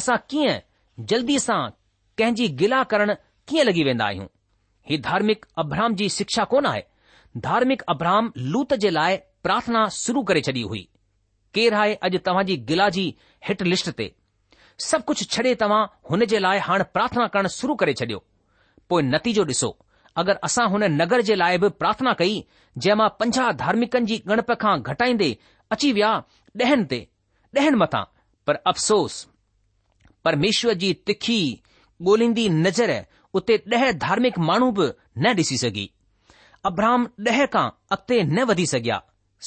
असां 0.00 0.16
कीअं 0.30 0.58
जल्दी 1.12 1.38
सां 1.46 1.60
कंहिंजी 2.18 2.48
गिला 2.62 2.82
करणु 2.92 3.14
कीअं 3.48 3.64
लॻी 3.66 3.84
वेंदा 3.84 4.04
आहियूं 4.06 4.26
ही 4.90 4.98
धार्मिक 5.08 5.46
अब्राम 5.64 5.94
जी 6.00 6.08
शिक्षा 6.18 6.44
कोन 6.54 6.66
आहे 6.66 6.82
धार्मिक 7.44 7.82
अब्राहम 7.88 8.32
लूत 8.52 8.72
जे 8.82 8.90
लाइ 8.90 9.16
प्रार्थना 9.46 9.86
शुरू 9.94 10.22
करे 10.28 10.40
छॾी 10.48 10.60
हुई 10.68 10.82
केरु 11.58 11.76
आहे 11.80 11.94
अॼु 12.08 12.18
तव्हां 12.28 12.44
जी 12.50 12.56
गिला 12.70 12.88
जी 12.96 13.02
हिट 13.48 13.62
लिस्ट 13.68 13.88
ते 13.98 14.06
सभु 14.84 15.02
कुझु 15.10 15.24
छॾे 15.36 15.54
तव्हां 15.62 15.82
हुन 16.10 16.24
जे 16.32 16.38
लाइ 16.44 16.58
हाणे 16.68 16.84
प्रार्थना 16.96 17.26
करणु 17.34 17.48
शुरू 17.58 17.74
करे 17.82 17.94
छॾियो 18.00 18.22
पोइ 18.92 19.02
नतीजो 19.10 19.44
ॾिसो 19.52 19.68
अगरि 20.22 20.38
असां 20.48 20.66
हुन 20.72 20.84
नगर 21.02 21.20
जे 21.30 21.34
लाइ 21.42 21.58
बि 21.64 21.68
प्रार्थना 21.82 22.12
कई 22.20 22.38
जंहिं 22.78 22.96
मां 23.00 23.08
पंजाह 23.22 23.50
धार्मिकनि 23.62 24.06
जी 24.12 24.18
गणप 24.32 24.52
खां 24.64 24.74
घटाईंदे 24.92 25.30
अची 25.76 25.92
विया 25.98 26.12
ॾहनि 26.64 26.84
ते 26.94 27.00
ॾहनि 27.60 27.82
मथां 27.84 28.04
पर 28.46 28.60
अफ़सोस 28.72 29.18
परमेश्वर 30.28 30.74
जी 30.84 30.92
तिखी 31.10 31.40
ॻोल्हींदी 32.08 32.48
नज़र 32.64 32.94
उते 33.40 33.62
ॾह 33.74 33.90
धार्मिक 34.06 34.38
माण्हू 34.50 34.70
बि 34.80 34.88
न 35.26 35.34
ॾिसी 35.42 35.58
सघी 35.66 35.86
अब्रहम 36.66 37.02
ॾह 37.30 37.40
खां 37.54 37.64
अॻिते 37.96 38.16
न 38.22 38.44
वधी 38.50 38.64
सघिया 38.68 38.94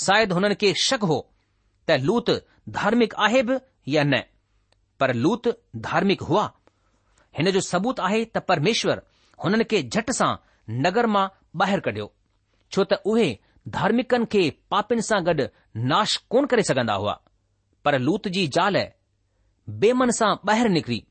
शायदि 0.04 0.34
हुननि 0.36 0.56
खे 0.62 0.68
शक 0.82 1.02
हो 1.12 1.16
त 1.90 1.96
लूत 2.10 2.30
धार्मिक 2.78 3.14
आहे 3.26 3.42
बि 3.50 3.58
या 3.96 4.04
न 4.12 4.20
पर 5.00 5.14
लूत 5.24 5.48
धार्मिक 5.88 6.22
हुआ 6.30 6.44
हिन 7.40 7.50
जो 7.58 7.62
सबूत 7.72 8.00
आहे 8.10 8.22
त 8.26 8.44
परमेश्वर 8.52 9.02
हुननि 9.44 9.64
खे 9.74 9.82
झटि 9.98 10.14
सां 10.20 10.30
नगर 10.86 11.10
मां 11.16 11.26
ॿाहिरि 11.64 11.86
कढियो 11.90 12.08
छो 12.72 12.86
त 12.94 13.02
उहे 13.14 13.28
धार्मिकनि 13.80 14.32
खे 14.36 14.46
पापनि 14.76 15.06
सां 15.10 15.20
गॾु 15.30 15.48
नाश 15.94 16.16
कोन 16.36 16.52
करे 16.54 16.68
सघंदा 16.72 16.96
हुआ 17.04 17.20
पर 17.86 18.00
लूत 18.08 18.28
जी 18.38 18.48
ज़ाल 18.60 18.82
बेमन 19.86 20.20
सां 20.22 20.34
ॿाहिरि 20.54 20.74
निकरी 20.80 21.02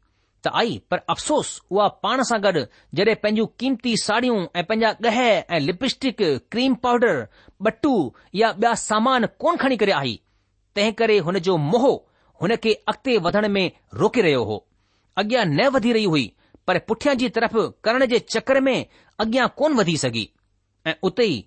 त 0.45 0.51
आई 0.61 0.77
पर 0.91 0.99
अफ़सोस 1.13 1.49
उहा 1.75 1.87
पाण 2.05 2.23
सां 2.29 2.39
गॾु 2.43 2.61
जॾहिं 2.99 3.15
पंहिंजूं 3.23 3.47
कीमती 3.61 3.95
साड़ियूं 4.05 4.37
ऐं 4.57 4.63
पंहिंजा 4.65 4.91
गह 5.07 5.17
ऐं 5.25 5.59
लिपस्टिक 5.61 6.17
क्रीम 6.55 6.75
पाउडर 6.85 7.27
बटू 7.69 7.95
या 8.41 8.49
ॿिया 8.65 8.75
सामान 8.89 9.27
कोन 9.45 9.57
खणी 9.63 9.77
करे 9.83 9.93
आई 10.03 10.19
तंहिं 10.77 10.93
करे 11.01 11.19
हुन 11.29 11.39
जो 11.49 11.57
मोह 11.71 11.87
हुन 12.43 12.57
खे 12.67 12.73
अॻिते 12.93 13.17
वधण 13.27 13.49
में 13.57 13.71
रोके 14.03 14.23
रहियो 14.29 14.45
हो 14.53 14.59
अॻियां 15.23 15.45
न 15.51 15.69
वधी 15.79 15.93
रही 15.99 16.05
हुई 16.15 16.25
पर 16.67 16.79
पुठियां 16.91 17.17
जी 17.25 17.29
तरफ़ 17.39 17.59
करण 17.89 18.07
जे 18.15 18.19
चक्र 18.37 18.61
में 18.69 18.77
अॻियां 19.25 19.49
कोन 19.61 19.75
वधी 19.81 19.97
सघी 20.07 20.29
ऐं 20.87 20.95
उते 21.11 21.27
ई 21.33 21.39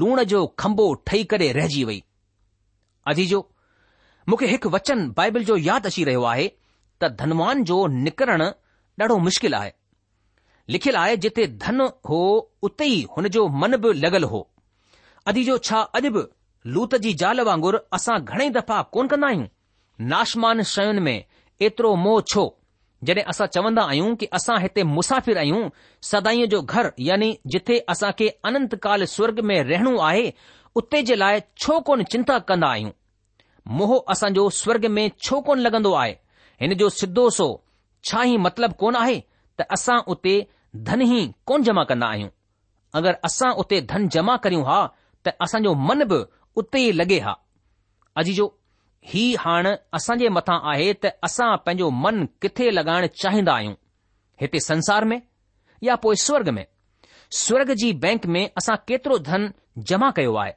लूण 0.00 0.22
जो 0.34 0.46
खंबो 0.62 0.92
ठही 1.10 1.24
करे 1.34 1.50
रहिजी 1.58 1.84
वई 1.90 2.02
अजीजो 3.14 3.40
मूंखे 4.28 4.46
हिकु 4.52 4.70
वचन 4.76 5.08
बाइबिल 5.18 5.44
जो 5.52 5.56
यादि 5.68 5.88
अची 5.92 6.04
रहियो 6.10 6.22
आहे 6.34 6.48
त 7.02 7.08
धनवान 7.20 7.62
जो 7.70 7.76
निकरणु 8.04 8.46
ॾाढो 9.00 9.16
मुश्किल 9.26 9.54
आहे 9.54 9.70
लिखियलु 10.74 10.98
आहे 11.00 11.16
जिते 11.24 11.46
धन 11.64 11.80
हो 12.08 12.20
उते 12.68 12.84
ई 12.94 13.04
हुन 13.16 13.28
जो 13.36 13.46
मन 13.62 13.76
बि 13.84 13.92
लॻल 14.04 14.24
हो 14.32 14.40
अॼु 15.32 15.44
जो 15.48 15.56
छा 15.70 15.80
अॼु 16.00 16.10
बि 16.16 16.24
लूत 16.76 16.94
जी 17.04 17.12
ज़ाल 17.22 17.40
वांगुर 17.48 17.76
असां 17.98 18.18
घणेई 18.32 18.50
दफ़ा 18.58 18.80
कोन 18.96 19.06
कंदा 19.12 19.26
आहियूं 19.30 19.46
नाशमान 20.14 20.62
शयुनि 20.72 21.00
में 21.08 21.16
एतिरो 21.68 21.94
मोह 22.06 22.20
छो 22.32 22.44
जॾहिं 23.08 23.24
असां 23.32 23.46
चवंदा 23.54 23.82
आहियूं 23.92 24.14
कि 24.22 24.26
असां 24.40 24.58
हिते 24.64 24.82
मुसाफ़िर 24.96 25.38
आहियूं 25.42 25.62
सदाई 26.10 26.46
जो 26.56 26.62
घर 26.76 26.90
यानी 27.10 27.30
जिथे 27.54 27.78
असां 27.94 28.10
खे 28.18 28.28
अनंत 28.50 28.74
काल 28.86 29.04
स्वर्ग 29.14 29.40
में 29.52 29.56
रहणो 29.70 29.96
आहे 30.10 30.32
उते 30.82 31.02
जे 31.10 31.14
लाइ 31.24 31.40
छो 31.66 31.78
कोन 31.90 32.02
चिंता 32.14 32.38
कंदा 32.50 32.68
आहियूं 32.76 32.92
मोह 33.78 33.96
असांजो 34.16 34.48
स्वर्ग 34.62 34.86
में 34.98 35.06
छो 35.28 35.40
कोन 35.50 35.66
लॻंदो 35.68 35.92
आहे 36.02 36.14
हिन 36.60 36.74
जो 36.74 36.88
सिधो 36.90 37.28
सो 37.36 37.44
छा 38.08 38.22
ई 38.22 38.36
मतिलबु 38.44 38.74
कोन 38.82 38.96
आहे 39.00 39.18
त 39.60 39.64
असां 39.76 39.98
उते 40.14 40.32
धन 40.88 41.02
ई 41.06 41.20
कोन 41.48 41.62
जमा 41.68 41.84
कंदा 41.90 42.06
आहियूं 42.14 42.30
अगरि 42.98 43.16
असां 43.28 43.50
उते 43.62 43.80
धन 43.92 44.08
जमा 44.16 44.36
करियूं 44.46 44.64
हा 44.70 44.78
त 45.26 45.34
असांजो 45.46 45.74
मन 45.88 46.04
बि 46.12 46.18
उते 46.62 46.80
ई 46.88 46.92
लॻे 47.00 47.18
हा 47.26 47.34
अॼ 48.18 48.22
जो 48.38 48.46
ही 49.10 49.24
हाणे 49.42 49.72
असां 49.98 50.16
जे 50.22 50.28
मथा 50.38 50.54
आहे 50.72 50.92
त 51.04 51.12
असां 51.28 51.48
पंहिंजो 51.66 51.90
मन 52.04 52.24
किथे 52.42 52.70
लॻाइण 52.74 53.06
चाहींदा 53.22 53.52
आहियूं 53.56 53.74
हिते 54.40 54.60
संसार 54.70 55.04
में 55.12 55.18
या 55.88 55.94
पोइ 56.06 56.16
स्वर्ग 56.26 56.48
में 56.58 56.64
स्वर्ग 57.44 57.72
जी 57.82 57.92
बैंक 58.06 58.26
में 58.34 58.42
असां 58.62 58.76
केतिरो 58.88 59.18
धन 59.30 59.50
जमा 59.88 60.10
कयो 60.18 60.34
आहे 60.44 60.52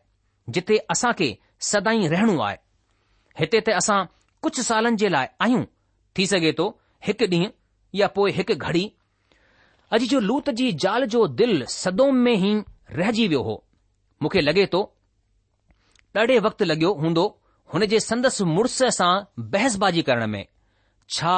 जिथे 0.57 0.77
असां 0.95 1.11
खे 1.21 1.29
सदाई 1.71 2.07
रहणो 2.15 2.39
आहे 2.47 2.57
हिते 3.43 3.59
त 3.69 3.77
असां 3.83 3.99
कुझु 4.45 4.63
सालनि 4.71 4.97
जे 5.05 5.09
लाइ 5.17 5.27
आहियूं 5.45 5.63
थी 6.17 6.25
सघे 6.27 6.51
थो 6.59 6.65
हिकु 7.07 7.25
ॾींहुं 7.25 7.49
या 7.95 8.07
पोइ 8.15 8.31
हिकु 8.39 8.55
घड़ी 8.69 8.83
अॼु 9.97 10.05
जो 10.13 10.19
लूत 10.29 10.49
जी 10.59 10.71
ज़ाल 10.83 11.05
जो 11.13 11.25
दिल 11.41 11.63
सदोम 11.75 12.15
में 12.25 12.33
ई 12.33 12.53
रहिजी 12.99 13.27
वियो 13.27 13.41
हो 13.47 13.55
मूंखे 14.23 14.41
लॻे 14.41 14.65
थो 14.73 14.81
ॾाढे 16.17 16.39
वक़्तु 16.47 16.65
लॻियो 16.71 16.93
हूंदो 17.03 17.25
हुन 17.73 17.85
जे 17.93 17.99
संदसि 18.09 18.43
मुड़ुस 18.53 18.77
सां 18.99 19.11
बहसबाजी 19.55 20.01
करण 20.09 20.27
में 20.33 20.45
छा 21.15 21.33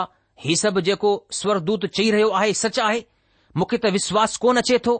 ही 0.45 0.55
सभु 0.61 0.81
जेको 0.89 1.11
स्वरदूत 1.39 1.85
चई 1.97 2.09
रहियो 2.11 2.29
आहे 2.39 2.53
सच 2.63 2.79
आहे 2.89 3.03
मूंखे 3.57 3.77
त 3.81 3.93
विश्वास 3.97 4.37
कोन 4.45 4.57
अचे 4.61 4.77
थो 4.87 4.95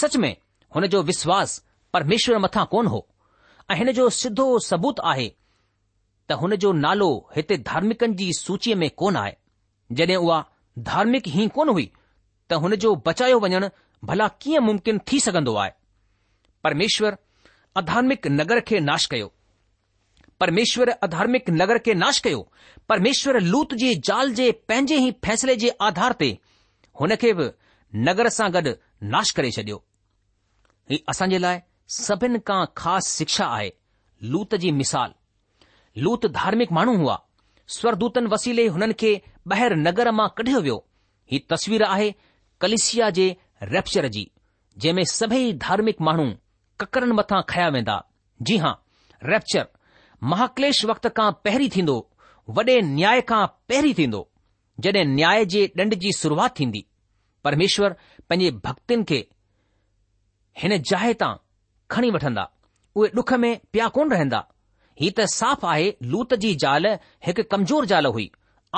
सच 0.00 0.16
में 0.24 0.34
हुन 0.76 0.86
जो 0.96 1.02
विश्वास 1.12 1.58
परमेश्वर 1.98 2.38
मथां 2.46 2.64
कोन 2.76 2.86
हो 2.94 3.06
ऐं 3.70 3.76
हिन 3.82 3.92
जो 4.00 4.08
सिधो 4.20 4.46
सबूत 4.68 5.00
आहे 5.12 5.28
त 6.28 6.32
हुन 6.40 6.54
जो 6.62 6.72
नालो 6.76 7.08
हिते 7.36 7.56
धार्मिकनि 7.66 8.14
जी 8.20 8.32
सूचीअ 8.38 8.76
में 8.78 8.88
कोन 9.00 9.16
आहे 9.16 9.32
जॾहिं 9.98 10.16
उहा 10.16 10.38
धार्मिक 10.90 11.28
ई 11.28 11.46
कोन 11.58 11.68
हुई 11.74 11.84
त 12.50 12.54
हुन 12.62 12.74
जो 12.84 12.94
बचायो 13.08 13.38
वञणु 13.44 13.68
भला 14.08 14.26
कीअं 14.42 14.62
मुमकिन 14.68 14.98
थी 15.12 15.20
सघंदो 15.26 15.54
आहे 15.64 15.70
परमेश्वरु 16.64 17.16
अधार्मिक 17.80 18.26
नगर 18.40 18.60
खे 18.68 18.80
नाश 18.88 19.06
कयो 19.12 19.32
परमेश्वर 20.40 20.88
अधार्मिक 21.06 21.50
नगर 21.60 21.78
खे 21.86 21.94
नाश 22.02 22.18
कयो 22.26 22.40
परमेश्वर 22.88 23.38
लूत 23.52 23.74
जी 23.82 23.94
ज़ाल 24.08 24.32
जे 24.40 24.50
पंहिंजे 24.68 24.96
ई 25.06 25.10
फ़ैसिले 25.24 25.56
जे 25.64 25.68
आधार 25.90 26.12
ते 26.22 26.30
हुन 27.00 27.14
खे 27.22 27.32
बि 27.38 27.48
नगर 28.08 28.28
सां 28.38 28.48
गॾु 28.58 28.72
नाश 29.14 29.30
करे 29.38 29.50
छडि॒यो 29.58 29.82
ही 30.90 31.02
असांजे 31.14 31.38
लाइ 31.46 31.60
सभिनि 32.00 32.38
खां 32.50 32.60
ख़ासि 32.82 33.16
शिक्षा 33.18 33.46
आहे 33.58 33.70
लूत 34.34 34.54
जी 34.66 34.70
लूत 36.04 36.26
धार्मिक 36.40 36.72
माण्हू 36.76 36.96
हुआ 36.98 37.14
स्वरदूतन 37.76 38.26
वसीले 38.32 38.66
हुननि 38.74 38.94
खे 39.00 39.12
ॿाहिरि 39.52 39.76
नगर 39.86 40.10
मां 40.18 40.28
कढियो 40.38 40.60
वियो 40.66 40.76
ही 41.32 41.38
तस्वीर 41.52 41.82
आहे 41.84 42.10
कलिसिया 42.60 43.08
जे 43.18 43.26
रेप्चर 43.72 44.08
जी 44.16 44.30
जंहिं 44.84 44.94
में 44.94 45.04
सभेई 45.12 45.52
धार्मिक 45.66 46.00
माण्हू 46.08 46.26
ककरनि 46.80 47.12
मथां 47.20 47.40
खया 47.52 47.68
वेंदा 47.76 47.96
जी 48.48 48.56
हा 48.64 48.72
रेप्चर 49.32 49.66
महाक्लेश 50.32 50.84
वक्त 50.90 51.08
खां 51.20 51.30
पहिरीं 51.44 51.68
थींदो 51.76 51.96
वॾे 52.58 52.80
न्याय 52.96 53.20
खां 53.30 53.46
पहिरीं 53.68 53.94
थींदो 54.00 54.20
जॾहिं 54.86 55.04
न्याय 55.14 55.44
जे 55.54 55.62
ॾंड 55.80 55.94
जी 56.04 56.12
शुरूआत 56.18 56.58
थींदी 56.58 56.84
परमेश्वर 57.44 57.96
पंहिंजे 58.30 58.50
भक्तनि 58.68 59.04
खे 59.12 59.20
हिन 60.62 60.76
जाइ 60.90 61.14
तां 61.24 61.32
खणी 61.94 62.10
वठंदा 62.18 62.44
उहे 62.96 63.10
डुख 63.16 63.32
में 63.44 63.50
पिया 63.72 63.88
कोन 63.98 64.10
रहंदा 64.14 64.46
ही 65.00 65.08
त 65.18 65.24
साफ़ 65.30 65.64
आहे 65.66 65.88
लूत 66.12 66.32
जी 66.42 66.54
ज़ाल 66.62 66.86
हिकु 67.26 67.42
कमज़ोर 67.54 67.86
ज़ाल 67.86 68.06
हुई 68.12 68.30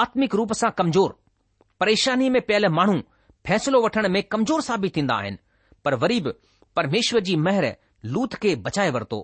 आत्मिक 0.05 0.35
रूप 0.39 0.53
सां 0.61 0.71
कमज़ोर 0.79 1.15
परेशानी 1.81 2.31
में 2.37 2.41
पियल 2.47 2.67
माण्हू 2.79 2.97
फ़ैसिलो 3.47 3.83
वठण 3.85 4.09
में 4.15 4.23
कमज़ोर 4.33 4.63
साबित 4.69 4.97
थींदा 4.97 5.15
आहिनि 5.25 5.37
पर 5.85 5.95
वरी 6.05 6.21
बि 6.21 6.31
परमेश्वर 6.77 7.21
जी 7.29 7.37
महर 7.45 7.67
लूत 8.17 8.35
खे 8.45 8.55
बचाए 8.65 8.91
वरितो 8.97 9.19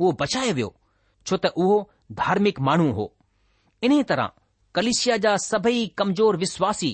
उहो 0.00 0.10
बचाए 0.24 0.50
वियो 0.58 0.74
छो 1.26 1.36
त 1.44 1.52
उहो 1.66 1.78
धार्मिक 2.22 2.58
माण्हू 2.70 2.90
हो 2.98 3.06
इन्हीअ 3.88 4.04
तरह 4.10 4.30
कलिशिया 4.80 5.16
जा 5.26 5.36
सभई 5.48 5.86
कमज़ोर 6.02 6.36
विश्वासी 6.42 6.92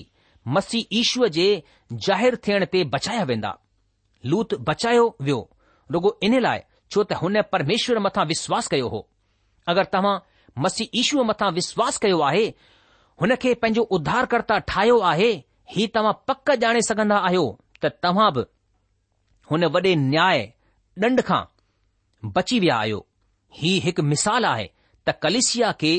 मसी 0.57 0.85
ईश्वर 0.99 1.29
जे 1.39 1.47
ज़ाहिर 2.09 2.35
थियण 2.47 2.65
ते 2.75 2.83
बचाया 2.97 3.23
वेंदा 3.33 3.55
लूत 4.33 4.53
बचायो 4.71 5.09
वियो 5.29 5.41
रुगो 5.97 6.17
इन 6.29 6.39
लाइ 6.47 6.59
छो 6.91 7.03
त 7.13 7.17
हुन 7.23 7.41
परमेश्वर 7.57 7.99
मथां 8.09 8.25
विश्वास 8.35 8.67
कयो 8.75 8.87
हो 8.95 9.07
अगरि 9.69 9.85
तव्हां 9.93 10.17
मसी 10.63 10.89
ईश्व 11.01 11.23
मथां 11.23 11.51
विश्वास 11.53 11.97
कयो 12.03 12.19
आहे 12.29 12.45
हुन 13.21 13.35
खे 13.41 13.53
पंहिंजो 13.61 13.81
उधारकर्ता 13.97 14.57
ठाहियो 14.71 14.99
आहे 15.11 15.31
ही 15.75 15.85
तव्हां 15.95 16.13
पक 16.29 16.51
ॼाणे 16.63 16.79
सघंदा 16.87 17.17
आहियो 17.27 17.43
त 17.83 17.91
तव्हां 18.03 18.31
बि 18.37 18.41
हुन 19.51 19.63
वॾे 19.75 19.93
न्याय 20.05 20.45
ॾंड 21.03 21.21
खां 21.27 21.41
बची 22.37 22.59
विया 22.63 22.75
आहियो 22.85 23.05
ही 23.59 23.73
हिकु 23.85 24.03
मिसाल 24.13 24.45
आहे 24.53 24.67
त 25.07 25.13
कलिसिया 25.25 25.71
खे 25.83 25.93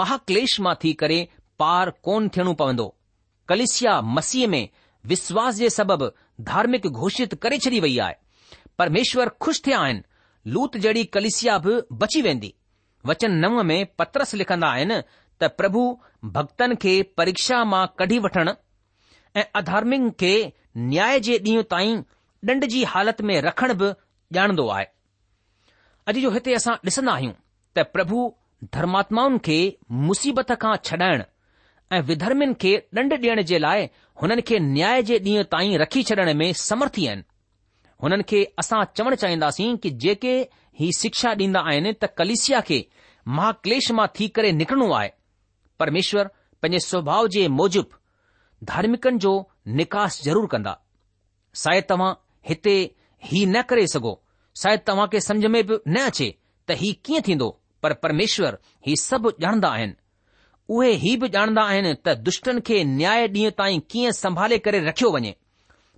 महाक्लेश 0.00 0.60
मां 0.66 0.74
थी 0.84 0.92
करे 1.02 1.18
पार 1.62 1.90
कोन 2.08 2.28
थियणो 2.36 2.52
पवंदो 2.62 2.86
कलिसिया 3.48 4.00
मसीह 4.18 4.46
में 4.54 4.64
विश्वास 5.14 5.54
जे 5.62 5.70
सबबि 5.78 6.06
धार्मिक 6.52 6.86
घोषित 7.06 7.34
करे 7.42 7.58
छॾी 7.66 7.80
वई 7.86 7.98
आहे 8.06 8.14
परमेश्वर 8.78 9.28
खु़शि 9.44 9.62
थिया 9.66 9.78
आहिनि 9.86 10.04
लूत 10.54 10.76
जहिड़ी 10.86 11.04
कलिसिया 11.18 11.56
बि 11.66 11.78
बची 12.04 12.20
वेंदी 12.28 12.52
वचन 13.08 13.32
नव 13.44 13.54
में 13.70 13.78
पत्रस 14.00 14.30
लिखंदा 14.40 14.68
आहिनि 14.76 14.98
त 15.40 15.48
प्रभु 15.58 15.82
भक्तनि 16.36 16.76
खे 16.82 16.92
परीक्षा 17.18 17.56
मां 17.72 17.84
कढी 18.00 18.18
वठण 18.24 18.48
ऐं 19.40 19.44
अधार्मिक 19.60 20.04
खे 20.22 20.32
न्याय 20.92 21.20
जे 21.26 21.34
ॾींहुं 21.48 21.62
ताईं 21.74 21.98
ॾंड 22.52 22.64
जी 22.72 22.82
हालति 22.94 23.22
में 23.30 23.34
रखण 23.48 23.74
बि 23.82 23.90
ॼाणंदो 24.38 24.66
आहे 24.76 24.84
अॼु 26.10 26.20
जो 26.24 26.30
हिते 26.36 26.54
असां 26.60 26.74
ॾिसंदा 26.90 27.12
आहियूं 27.18 27.36
त 27.78 27.86
प्रभु 27.96 28.20
धर्मात्माउनि 28.78 29.38
खे 29.48 29.58
मुसीबत 30.08 30.52
खां 30.66 30.74
छॾाइण 30.90 31.22
ऐं 31.96 32.02
विधर्मिनि 32.12 32.58
खे 32.64 32.74
ॾंड 33.00 33.18
ॾियण 33.20 33.42
जे 33.52 33.58
लाइ 33.66 33.88
हुननि 34.22 34.42
खे 34.50 34.58
न्याय 34.74 35.02
जे 35.10 35.18
ॾींहुं 35.30 35.44
ताईं 35.56 35.78
रखी 35.84 36.02
छॾण 36.10 36.32
में 36.42 36.48
समर्थी 36.66 37.06
आहिनि 37.06 37.28
हुननि 38.04 38.30
खे 38.30 38.44
असां 38.64 38.82
चवणु 38.96 39.16
चाहींदासीं 39.24 39.74
कि 39.82 39.90
जेके 40.06 40.34
ही 40.78 40.90
शिक्षा 41.02 41.30
ॾींदा 41.44 41.60
आहिनि 41.70 41.92
त 42.02 42.12
कलिसिया 42.20 42.60
खे 42.70 42.78
महाक्लेश 43.28 43.90
मां 43.92 44.06
थी 44.18 44.28
करे 44.34 44.50
निकिरणो 44.52 44.90
आहे 44.94 45.08
परमेश्वर 45.78 46.28
पंहिंजे 46.62 46.78
स्वभाव 46.86 47.26
जे 47.34 47.46
मूजिब 47.60 47.86
धार्मिकनि 48.64 49.18
जो 49.24 49.32
निकास 49.80 50.20
ज़रूरु 50.24 50.46
कंदा 50.52 50.76
शायदि 51.62 51.86
तव्हां 51.90 52.12
हिते 52.48 52.74
ही 53.30 53.44
न 53.54 53.62
करे 53.70 53.86
सघो 53.94 54.12
शायदि 54.62 54.82
तव्हां 54.90 55.06
खे 55.12 55.20
समुझ 55.28 55.46
में 55.54 55.64
बि 55.66 55.78
न 55.88 56.04
अचे 56.10 56.34
त 56.68 56.72
ही 56.82 56.92
कीअं 57.04 57.22
थींदो 57.28 57.48
पर 57.82 57.92
परमेश्वर 58.06 58.58
ही 58.86 58.96
सभु 59.02 59.30
ॼाणंदा 59.42 59.68
आहिनि 59.78 59.94
उहे 60.76 60.92
ही 61.02 61.16
बि 61.22 61.28
ॼाणंदा 61.34 61.62
आहिनि 61.72 61.94
त 62.06 62.14
दुष्टनि 62.28 62.60
खे 62.66 62.82
न्याय 62.84 63.26
ॾींहं 63.36 63.50
ताईं 63.58 63.80
कीअं 63.90 64.12
संभाले 64.22 64.58
करे 64.66 64.80
रखियो 64.88 65.10
वञे 65.16 65.36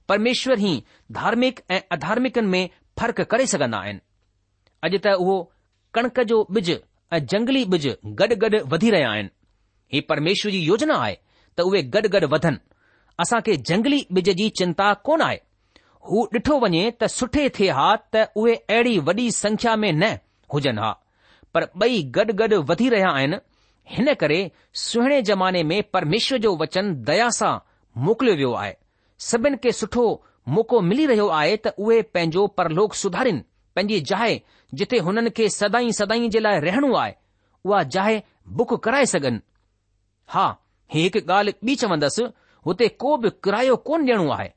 परमेश्वर 0.09 0.59
ई 0.73 0.75
धार्मिक 1.21 1.61
ऐं 1.77 1.81
अधार्मिकनि 1.97 2.49
में 2.55 2.69
फ़र्क़ु 2.99 3.25
करे 3.31 3.47
सघंदा 3.55 3.79
आहिनि 3.85 4.01
अॼु 4.87 4.99
त 5.07 5.15
उहो 5.23 5.37
कणिक 5.95 6.21
जो 6.33 6.45
ॿिज 6.57 6.79
ऐं 7.17 7.25
जंगली 7.33 7.65
ॿिज 7.65 7.87
गॾु 8.21 8.35
गॾु 8.41 8.59
वधी 8.73 8.91
रहिया 8.91 9.11
आहिनि 9.11 9.29
हीउ 9.93 10.03
परमेश्वर 10.09 10.51
जी 10.53 10.59
योजना 10.61 10.97
आहे 11.05 11.15
त 11.57 11.61
उहे 11.69 11.83
गॾु 11.95 12.09
गॾु 12.15 12.27
वधनि 12.35 12.59
असां 13.23 13.41
खे 13.47 13.57
जंगली 13.71 14.01
ॿिज 14.17 14.29
जी 14.41 14.49
चिंता 14.59 14.93
कोन 15.09 15.23
आहे 15.29 15.39
हू 16.11 16.25
ॾिठो 16.35 16.59
वञे 16.65 16.91
त 17.03 17.07
सुठे 17.19 17.49
थे 17.59 17.69
हा 17.79 17.89
त 18.17 18.25
उहे 18.43 18.55
अहिड़ी 18.57 18.99
वॾी 19.09 19.31
संख्या 19.39 19.77
में 19.85 19.93
न 19.93 20.13
हुजनि 20.55 20.81
हा 20.83 20.93
पर 21.55 21.67
ॿई 21.87 22.03
गॾ 22.19 22.25
गॾु 22.43 22.61
वधी 22.71 22.89
रहिया 22.95 23.11
आहिनि 23.21 23.37
हिन 23.95 24.13
करे 24.25 24.41
सुहिणे 24.85 25.21
ज़माने 25.31 25.63
में 25.71 25.83
परमेश्वर 25.97 26.39
जो 26.47 26.55
वचन 26.65 26.95
दया 27.11 27.29
सां 27.41 27.55
मोकिलियो 28.09 28.35
वियो 28.37 28.53
आहे 28.65 28.73
सभिनी 29.31 29.57
खे 29.65 29.73
सुठो 29.81 30.05
मौक़ो 30.57 30.81
मिली 30.91 31.07
रहियो 31.15 31.29
आहे 31.41 31.57
त 31.67 31.75
उहे 31.79 32.01
पंहिंजो 32.17 32.47
परलोक 32.61 32.95
सुधारी 33.05 33.33
पंहिंजी 33.79 34.01
जाइ 34.11 34.41
जिथे 34.79 34.99
हुननि 35.07 35.31
खे 35.37 35.49
सदाई 35.57 35.93
सदाई 35.99 36.29
जे 36.35 36.41
लाइ 36.47 36.59
रहणो 36.61 36.95
आहे 37.01 37.13
उहा 37.67 37.83
जाइ 37.97 38.23
बुक 38.59 38.73
कराए 38.85 39.05
सघनि 39.15 39.41
हा 40.35 40.47
ही 40.95 41.03
हिकु 41.03 41.21
ॻाल्हि 41.33 41.53
ॿी 41.67 41.75
चवंदसि 41.83 42.25
हुते 42.67 42.89
को 43.03 43.17
बि 43.23 43.31
किरायो 43.45 43.77
कोन 43.89 44.05
ॾियणो 44.09 44.31
आहे 44.37 44.49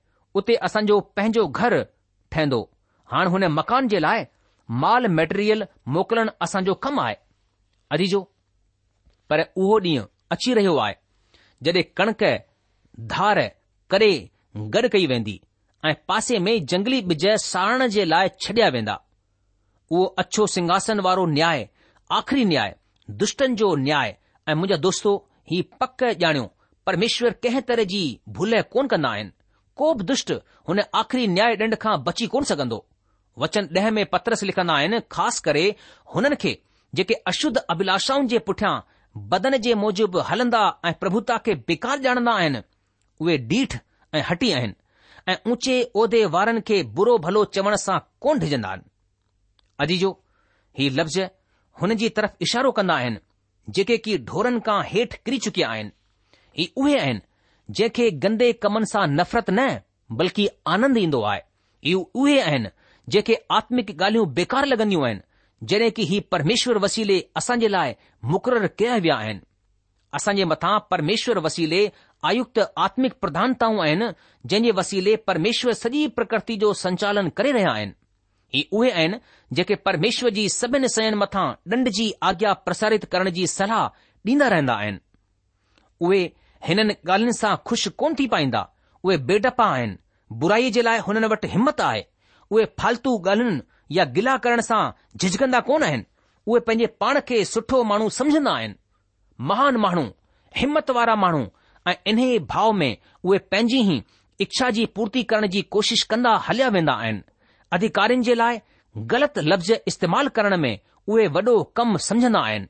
उते 0.42 0.56
असांजो 0.68 1.00
पंहिंजो 1.16 1.46
घर 1.60 1.74
ठहंदो 2.32 2.60
हाणे 3.12 3.30
हुन 3.34 3.44
मकान 3.58 3.88
जे 3.94 4.00
लाइ 4.00 4.26
माल 4.84 5.06
मेटेरियल 5.20 5.64
मोकिलणु 5.98 6.32
असांजो 6.48 6.74
कमु 6.88 7.02
आहे 7.06 7.16
अजीजो 7.94 8.22
पर 9.30 9.44
उहो 9.62 9.80
ॾींहुं 9.86 10.06
अची 10.36 10.54
रहियो 10.62 10.76
आहे 10.88 10.96
जॾहिं 11.66 11.84
कणिक 11.98 12.24
धार 13.14 13.38
करे 13.94 14.10
गॾु 14.76 14.88
कई 14.98 15.06
वेंदी 15.14 15.40
ऐं 15.88 15.94
पासे 16.10 16.38
में 16.50 16.56
जंगली 16.74 17.02
बिज 17.14 17.28
साड़ण 17.50 17.88
जे 18.00 18.06
लाइ 18.16 18.28
छॾिया 18.46 18.68
वेंदा 18.78 18.98
उहो 19.92 20.04
अछो 20.22 20.46
सिंघासन 20.48 21.00
वारो 21.06 21.26
न्याय 21.30 21.68
आख़िरी 22.18 22.44
न्याय 22.46 22.76
दुष्टनि 23.22 23.56
जो 23.62 23.74
न्याय 23.76 24.16
ऐं 24.50 24.54
मुंहिंजा 24.56 24.76
दोस्तो 24.86 25.12
ही 25.52 25.62
पक 25.82 26.04
ॼाणियो 26.22 26.44
परमेश्वर 26.86 27.34
कंहिं 27.44 27.62
तरह 27.70 27.84
जी 27.94 28.02
भुल 28.38 28.62
कोन 28.74 28.88
कंदा 28.94 29.10
आहिनि 29.16 29.32
को 29.78 29.94
बि 29.94 30.04
दुष्ट 30.12 30.32
हुन 30.70 30.80
आख़िरी 31.00 31.26
न्याय 31.34 31.56
ॾंड 31.62 31.76
खां 31.82 31.98
बची 32.04 32.28
कोन 32.36 32.44
सघंदो 32.52 32.80
वचन 33.44 33.68
ॾह 33.82 33.90
में 33.98 34.06
पत्रस 34.14 34.44
लिखंदा 34.50 34.74
आहिनि 34.76 35.00
ख़ासि 35.12 35.42
करे 35.46 35.64
हुननि 36.16 36.36
खे 36.44 36.58
जेके 37.00 37.14
अशुद्ध 37.34 37.58
अभिलाषाउनि 37.76 38.28
जे 38.36 38.40
पुठियां 38.48 38.74
बदन 39.34 39.58
जे 39.66 39.74
मूजिब 39.84 40.18
हलंदा 40.30 40.62
ऐं 40.86 40.94
प्रभुता 41.04 41.38
खे 41.48 41.56
बेकार 41.72 42.06
ॼाणंदा 42.08 42.36
आहिनि 42.44 42.62
उहे 43.26 43.36
डीठ 43.52 43.76
ऐं 44.16 44.24
हटी 44.30 44.52
आहिनि 44.60 44.80
ऐं 45.32 45.36
ऊचे 45.52 45.78
उहिदे 45.96 46.24
वारनि 46.38 46.62
खे 46.72 46.82
बुरो 47.00 47.18
भलो 47.28 47.44
चवण 47.58 47.76
सां 47.88 47.98
कोन 48.26 48.40
डिजंदा 48.46 48.70
आहिनि 48.72 48.90
अजीजो 49.84 50.10
ही 50.80 50.90
लफ़्ज़ 50.98 51.20
हुन 51.82 51.94
जी 52.02 52.08
तरफ़ 52.18 52.44
इशारो 52.46 52.72
कंदा 52.80 52.94
आहिनि 53.04 53.20
जेके 53.76 53.96
कीढोरनि 54.08 54.60
खां 54.66 54.80
हेठि 54.92 55.18
किरी 55.26 55.38
चुकिया 55.46 55.70
आहिनि 55.76 55.92
हीउ 56.58 56.84
उहे 56.84 56.98
आहिनि 57.06 57.22
जंहिंखे 57.78 58.10
गंदे 58.26 58.52
कमनि 58.66 58.90
सां 58.92 59.06
नफ़रत 59.14 59.50
न 59.50 59.66
बल्कि 60.20 60.48
आनंद 60.76 60.98
ईंदो 61.04 61.22
आहे 61.32 61.42
इहे 61.42 61.94
उहे 62.22 62.38
आहिनि 62.42 62.70
जेके 63.16 63.38
आत्मिक 63.60 63.90
ॻाल्हियूं 64.02 64.26
बेकार 64.40 64.66
लॻंदियूं 64.74 65.06
आहिनि 65.06 65.22
जॾहिं 65.72 65.90
की 65.98 66.04
ही 66.12 66.20
परमेश्वर 66.36 66.78
वसीले 66.86 67.18
असां 67.42 67.58
जे 67.64 67.68
लाइ 67.78 67.96
मुक़ररु 68.36 68.68
कया 68.82 68.98
विया 69.08 69.16
आहिनि 69.26 69.42
असां 70.20 70.36
जे 70.42 70.46
मथां 70.54 70.76
परमेश्वर 70.94 71.40
वसीले 71.48 71.80
आयुक्त 72.34 72.64
आत्मिक 72.86 73.14
प्रधानताऊं 73.26 73.82
आहिनि 73.88 74.12
जंहिं 74.54 74.64
जे 74.72 74.78
वसीले 74.82 75.16
परमेश्वर 75.32 75.74
सॼी 75.82 76.08
प्रकृति 76.20 76.58
जो 76.66 76.74
संचालन 76.86 77.30
करे 77.42 77.52
रहिया 77.58 77.72
आहिनि 77.78 77.94
ही 78.54 78.68
उहे 78.72 78.90
आहिनि 78.92 79.20
जेके 79.58 79.76
परमेश्वर 79.86 80.30
जी 80.38 80.48
सभिनि 80.50 80.88
सयन 80.90 81.16
मथां 81.18 81.46
ॾंढ 81.74 81.88
जी 81.98 82.12
आज्ञा 82.30 82.54
प्रसारित 82.68 83.06
करण 83.12 83.30
जी 83.38 83.46
सलाह 83.48 83.86
ॾींदा 84.32 84.48
रहंदा 84.54 84.74
आहिनि 84.84 85.00
उहे 86.08 86.20
हिननि 86.68 86.94
ॻाल्हियुनि 87.10 87.34
सां 87.38 87.56
खु़शि 87.68 87.90
कोन 88.02 88.14
थी 88.20 88.28
पाईंदा 88.34 88.66
उहे 89.04 89.18
बेडपा 89.32 89.66
आहिनि 89.76 89.98
बुराई 90.42 90.72
जे 90.78 90.82
लाइ 90.82 91.00
हुननि 91.08 91.28
वटि 91.34 91.48
हिमत 91.56 91.82
आहे 91.90 92.04
उहे 92.52 92.66
फालतू 92.80 93.18
ॻाल्हियुनि 93.30 93.62
या 93.98 94.06
गिला 94.18 94.36
करण 94.48 94.62
सां 94.70 94.82
झिझकंदा 95.18 95.60
कोन 95.70 95.84
आहिनि 95.90 96.06
उहे 96.48 96.60
पंहिंजे 96.68 96.86
पाण 97.04 97.20
खे 97.28 97.44
सुठो 97.54 97.84
माण्हू 97.94 98.10
समझंदा 98.20 98.52
आहिनि 98.60 98.76
महान 99.52 99.78
माण्हू 99.86 100.04
हिमत 100.58 100.90
वारा 101.00 101.16
माण्हू 101.26 101.46
ऐं 101.88 101.94
इन्हे 102.08 102.38
भाव 102.54 102.72
में 102.82 102.96
उहे 103.24 103.38
पंहिंजी 103.52 103.82
ई 103.96 104.02
इच्छा 104.44 104.70
जी 104.76 104.86
पूर्ति 104.98 105.24
करण 105.32 105.48
जी 105.58 105.62
कोशिश 105.76 106.04
कंदा 106.12 106.32
हलिया 106.48 106.68
वेंदा 106.78 106.94
आहिनि 107.02 107.22
अधिकारियुनि 107.76 108.24
जे 108.26 108.34
लाइ 108.36 108.60
ग़लति 109.12 109.42
लफ़्ज़ 109.42 109.72
इस्तेमालु 109.88 110.30
करण 110.38 110.56
में 110.62 110.74
उहे 111.14 111.28
वॾो 111.36 111.54
कमु 111.78 111.98
समझंदा 112.08 112.40
आहिनि 112.48 112.68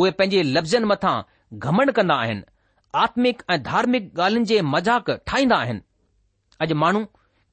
उहे 0.00 0.10
पंहिंजे 0.18 0.42
लफ़्ज़नि 0.56 0.86
मथां 0.92 1.14
घमंड 1.68 1.92
कंदा 1.98 2.14
आहिनि 2.24 2.42
आत्मिक 3.04 3.42
ऐं 3.54 3.62
धार्मिक 3.62 4.10
ॻाल्हियुनि 4.18 4.44
जे 4.50 4.60
मज़ाक़ 4.72 5.10
ठाहींदा 5.30 5.56
आहिनि 5.64 5.80
अॼु 6.66 6.76
माण्हू 6.82 7.02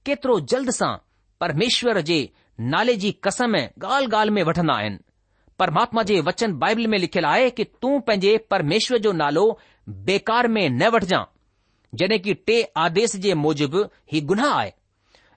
केतिरो 0.09 0.39
जल्द 0.53 0.69
सां 0.79 0.91
परमेश्वर 1.43 1.99
जे 2.11 2.19
नाले 2.75 2.95
जी 3.05 3.11
कसम 3.27 3.55
ॻाल्हि 3.57 4.09
ॻाल्हि 4.21 4.33
में 4.39 4.43
वठंदा 4.49 4.73
आहिनि 4.81 4.99
परमात्मा 5.59 6.03
जे 6.11 6.19
वचन 6.29 6.53
बाइबल 6.65 6.87
में 6.93 6.97
लिखियलु 6.97 7.27
आहे 7.27 7.49
कि 7.59 7.63
तूं 7.81 7.99
पंहिंजे 8.07 8.37
परमेश्वर 8.55 8.97
जो 9.07 9.11
नालो 9.21 9.45
बेकार 10.09 10.47
में 10.57 10.67
न 10.79 10.87
वठजां 10.97 11.23
जॾहिं 12.01 12.19
कि 12.27 12.33
टे 12.47 12.61
आदेश 12.87 13.15
जे 13.27 13.33
मूजिबि 13.45 13.83
ही 14.13 14.21
गुनाह 14.33 14.53
आहे 14.57 14.71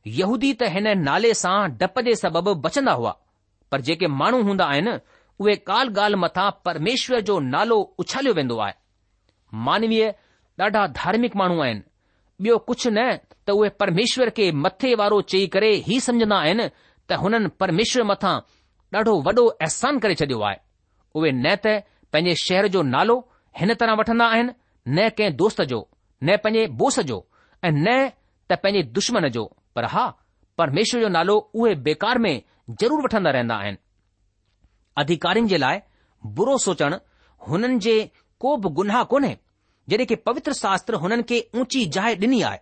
यहूदी 0.07 0.53
त 0.61 0.69
हिन 0.75 0.87
नाले 1.07 1.31
सां 1.43 1.57
डप 1.81 1.99
जे 2.05 2.15
सबबि 2.19 2.53
बचंदा 2.67 2.93
हुआ 3.01 3.11
पर 3.73 3.81
जेके 3.89 4.07
माण्हू 4.21 4.43
हूंदा 4.43 4.65
आहिनि 4.73 4.95
उहे 5.41 5.55
काल 5.71 5.89
ॻाल्हि 5.95 6.21
मथां 6.23 6.51
परमेश्वर 6.65 7.21
जो 7.31 7.39
नालो 7.55 7.77
उछालियो 8.01 8.33
वेंदो 8.35 8.59
आहे 8.67 8.75
मानवीय 9.67 10.07
ॾाढा 10.61 10.87
धार्मिक 11.01 11.37
माण्हू 11.41 11.61
आहिनि 11.65 11.83
ॿियो 12.47 12.57
कुझु 12.71 12.91
न 12.93 13.17
त 13.47 13.51
उहे 13.61 13.69
परमेश्वर 13.81 14.31
खे 14.37 14.51
मथे 14.65 14.95
वारो 15.03 15.21
चई 15.33 15.47
करे 15.55 15.71
ई 15.93 16.01
समझंदा 16.07 16.39
आहिनि 16.47 16.67
त 17.09 17.21
हुननि 17.25 17.49
परमेश्वर 17.61 18.05
मथां 18.13 18.35
ॾाढो 18.99 19.13
वॾो 19.27 19.45
अहसान 19.61 19.99
करे 20.05 20.15
छडि॒यो 20.23 20.43
आहे 20.49 20.59
उहे 21.17 21.31
न 21.45 21.55
त 21.65 21.81
पंहिंजे 22.13 22.35
शहर 22.47 22.67
जो 22.75 22.83
नालो 22.97 23.19
हिन 23.59 23.75
तरह 23.81 23.95
वठंदा 24.01 24.27
आहिनि 24.35 24.53
न 24.97 25.09
कंहिं 25.19 25.37
दोस्त 25.43 25.63
जो 25.71 25.87
न 26.25 26.37
पंहिंजे 26.45 26.67
बोस 26.81 27.01
जो 27.13 27.25
ऐं 27.65 27.73
न 27.87 27.99
त 28.51 28.59
पंहिंजे 28.65 28.83
दुश्मन 28.99 29.29
जो 29.39 29.45
पर 29.77 29.85
हा 29.95 30.07
परमेश्वर 30.59 31.01
जो 31.01 31.09
नालो 31.09 31.37
उहे 31.55 31.75
बेकार 31.89 32.19
में 32.25 32.35
ज़रूरु 32.81 33.03
वठंदा 33.03 33.31
रहंदा 33.37 33.55
आहिनि 33.63 33.77
अधिकारियुनि 35.03 35.49
जे 35.51 35.57
लाइ 35.59 35.79
बुरो 36.39 36.57
सोचणु 36.65 36.97
हुननि 37.49 37.79
जे 37.87 37.95
को 38.45 38.57
बि 38.65 38.69
गुनाह 38.81 39.03
कोन्हे 39.13 39.37
जॾहिं 39.91 40.07
की 40.07 40.15
पवित्र 40.29 40.53
शास्त्र 40.63 40.95
हुननि 41.05 41.23
खे 41.31 41.39
ऊची 41.61 41.85
जाइ 41.99 42.17
ॾिनी 42.25 42.41
आहे 42.51 42.59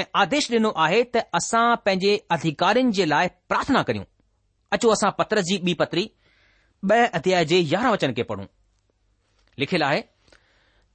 ऐं 0.00 0.04
आदेश 0.22 0.50
ॾिनो 0.52 0.70
आहे 0.86 1.02
त 1.16 1.22
असां 1.40 1.64
पंहिंजे 1.84 2.16
अधिकारियुनि 2.38 2.92
जे 2.98 3.04
लाइ 3.14 3.28
प्रार्थना 3.52 3.82
करियूं 3.90 4.04
अचो 4.76 4.88
असां 4.96 5.10
पत्र 5.20 5.42
जी 5.50 5.58
ॿी 5.68 5.74
पत्री 5.82 6.04
ॿ 6.92 7.08
अध्याय 7.18 7.44
जे 7.52 7.58
यारहं 7.72 7.92
वचन 7.92 8.12
खे 8.16 8.22
पढ़ूं 8.32 8.44
लिखियलु 9.62 9.84
आहे 9.86 10.00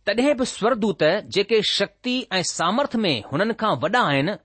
तॾहिं 0.06 0.34
बि 0.38 0.46
स्वरदूत 0.56 1.04
जेके 1.36 1.62
शक्ति 1.76 2.14
ऐं 2.38 2.42
सामर्थ 2.54 2.96
में 3.06 3.14
हुननि 3.32 3.54
खां 3.64 3.74
वॾा 3.84 4.00
आहिनि 4.12 4.36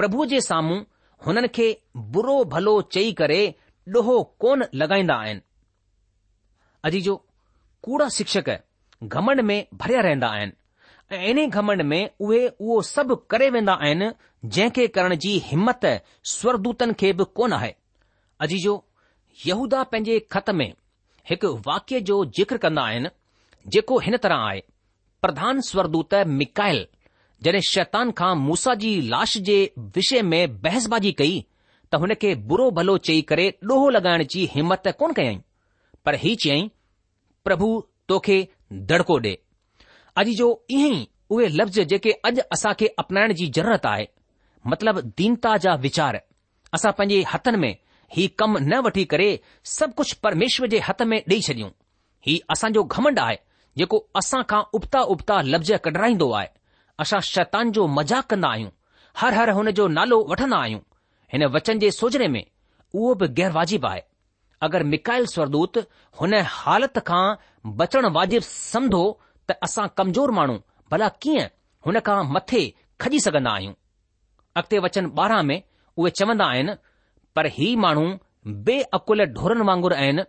પ્રભુ 0.00 0.24
જે 0.32 0.40
સામું 0.48 0.84
હનન 1.26 1.48
કે 1.58 1.66
બરો 2.14 2.36
ભલો 2.52 2.74
ચઈ 2.94 3.12
કરે 3.20 3.40
ડોહો 3.86 4.16
કોન 4.42 4.60
લગાઈંદા 4.80 5.20
આયન 5.24 5.40
અજીજો 6.88 7.14
કુડા 7.84 8.10
શિક્ષક 8.16 8.48
ગમણ 9.12 9.42
મે 9.50 9.56
ભરિયા 9.80 10.04
રહેંદા 10.08 10.32
આયન 10.36 10.52
એને 11.30 11.44
ગમણ 11.54 11.86
મે 11.92 12.00
ઓવે 12.24 12.40
વો 12.66 12.78
સબ 12.92 13.08
કરે 13.30 13.46
વેંદા 13.56 13.78
આયન 13.84 14.02
જે 14.56 14.64
કે 14.78 14.88
કરણ 14.94 15.16
જી 15.24 15.38
હિંમત 15.50 15.84
સ્વરદૂતન 16.36 16.94
કે 17.02 17.14
કોન 17.40 17.52
હૈ 17.62 17.72
અજીજો 18.46 18.74
યહુદા 19.48 19.84
પેજે 19.92 20.14
ખત 20.32 20.48
મે 20.60 20.68
એક 21.34 21.42
વાક્ય 21.66 22.00
જો 22.08 22.16
જિકર 22.36 22.58
કરના 22.62 22.86
આયન 22.88 23.06
જેકો 23.72 24.00
હન 24.06 24.16
તરહ 24.22 24.38
આયે 24.46 24.64
પ્રધાન 25.22 25.58
સ્વરદૂત 25.68 26.12
મિકાઈલ 26.38 26.82
जॾहिं 27.44 27.60
शैतान 27.68 28.10
खां 28.18 28.34
मूसा 28.38 28.74
जी 28.82 28.90
लाश 29.12 29.36
जे 29.46 29.54
विषय 29.94 30.20
में 30.32 30.60
बहसबाजी 30.66 31.10
कई 31.20 31.32
त 31.92 31.98
हुन 32.02 32.12
खे 32.24 32.34
बुरो 32.50 32.66
भलो 32.76 32.96
चई 33.08 33.22
करे 33.30 33.46
ॾोहो 33.70 33.88
लगाइण 33.96 34.24
जी 34.34 34.44
हिमत 34.52 34.82
कोन 34.98 35.12
कयईं 35.16 35.40
पर 36.04 36.14
ही 36.24 36.34
चयाईं 36.44 36.68
प्रभु 37.48 37.68
तोखे 38.12 38.36
दड़को 38.92 39.18
ॾे 39.26 39.34
अॼु 40.22 40.34
जो 40.42 40.48
ईअं 40.76 40.94
ई 40.98 41.02
उहे 41.36 41.48
लफ़्ज़ 41.58 41.80
जेके 41.94 42.10
अॼु 42.30 42.42
असां 42.56 42.72
खे 42.82 42.92
अपनाइण 43.04 43.32
जी 43.40 43.46
ज़रूरत 43.58 43.86
आहे 43.94 44.06
मतिलब 44.74 45.00
दीनता 45.22 45.56
जा 45.66 45.74
वीचार 45.88 46.20
असां 46.78 46.92
पंहिंजे 47.00 47.22
हथनि 47.34 47.58
में 47.66 47.74
हीउ 48.16 48.28
कमु 48.42 48.58
न 48.62 48.80
वठी 48.88 49.04
करे 49.14 49.28
सभु 49.74 49.92
कुझु 50.02 50.20
परमेश्वर 50.28 50.74
जे 50.76 50.82
हथ 50.88 51.02
में 51.12 51.18
ॾेई 51.28 51.40
छॾियूं 51.50 51.70
हीउ 52.28 52.46
असांजो 52.56 52.82
घमंड 52.96 53.18
आहे 53.28 53.36
जेको 53.82 54.04
असांखां 54.22 54.62
उबता 54.80 55.00
उबता 55.16 55.40
लफ़्ज़ 55.52 55.72
कढाईंदो 55.88 56.30
आहे 56.40 56.48
असां 57.02 57.20
शैतान 57.28 57.70
जो 57.76 57.86
मज़ाक़ 57.98 58.26
कंदा 58.30 58.48
आहियूं 58.54 58.70
हर 59.20 59.34
हर 59.36 59.50
हुन 59.58 59.70
जो 59.78 59.86
नालो 59.98 60.16
वठंदा 60.32 60.58
आहियूं 60.64 60.80
हिन 61.32 61.44
वचन 61.54 61.78
जे 61.84 61.90
सोजरे 61.98 62.28
में 62.34 62.42
उहो 62.42 63.14
बि 63.22 63.28
गै़र 63.38 63.52
वाजिबु 63.56 63.88
आहे 63.90 64.02
अगरि 64.66 64.84
मिकाइल 64.92 65.26
स्वरदूत 65.32 65.80
हुन 66.20 66.34
हालति 66.58 67.02
खां 67.08 67.22
बचण 67.80 68.10
वाजिबु 68.18 68.48
सम्झो 68.50 69.02
त 69.50 69.58
असां 69.68 69.86
कमज़ोर 70.00 70.34
माण्हू 70.38 70.56
भला 70.94 71.08
कीअं 71.26 71.48
हुन 71.86 72.00
खां 72.08 72.18
मथे 72.36 72.62
खजी 73.04 73.20
सघंदा 73.26 73.54
आहियूं 73.56 73.74
अॻिते 74.62 74.82
वचन 74.86 75.10
ॿारहं 75.24 75.42
में 75.50 75.58
उहे 75.58 76.12
चवंदा 76.20 76.48
आहिनि 76.54 76.76
पर 77.36 77.48
ही 77.58 77.70
माण्हू 77.86 78.06
बे 78.68 78.78
अकुल 79.00 79.26
ढोरनि 79.40 79.68
वांगुरु 79.70 79.98
आहिनि 80.02 80.28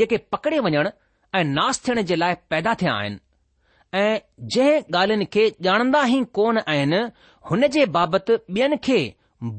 जेके 0.00 0.22
पकड़े 0.34 0.62
वञण 0.68 0.90
ऐं 1.38 1.44
नास 1.58 1.84
थियण 1.86 2.02
जे 2.12 2.16
लाइ 2.24 2.40
पैदा 2.54 2.74
थिया 2.82 2.94
आहिनि 3.02 3.23
ऐं 3.98 4.16
जंहिं 4.54 4.78
ॻाल्हियुनि 4.96 5.24
खे 5.34 5.42
ॼाणंदा 5.64 5.98
ई 6.06 6.16
कोन 6.36 6.56
आहिनि 6.72 7.00
हुन 7.50 7.66
जे 7.74 7.84
बाबति 7.96 8.36
ॿियनि 8.54 8.76
खे 8.86 8.96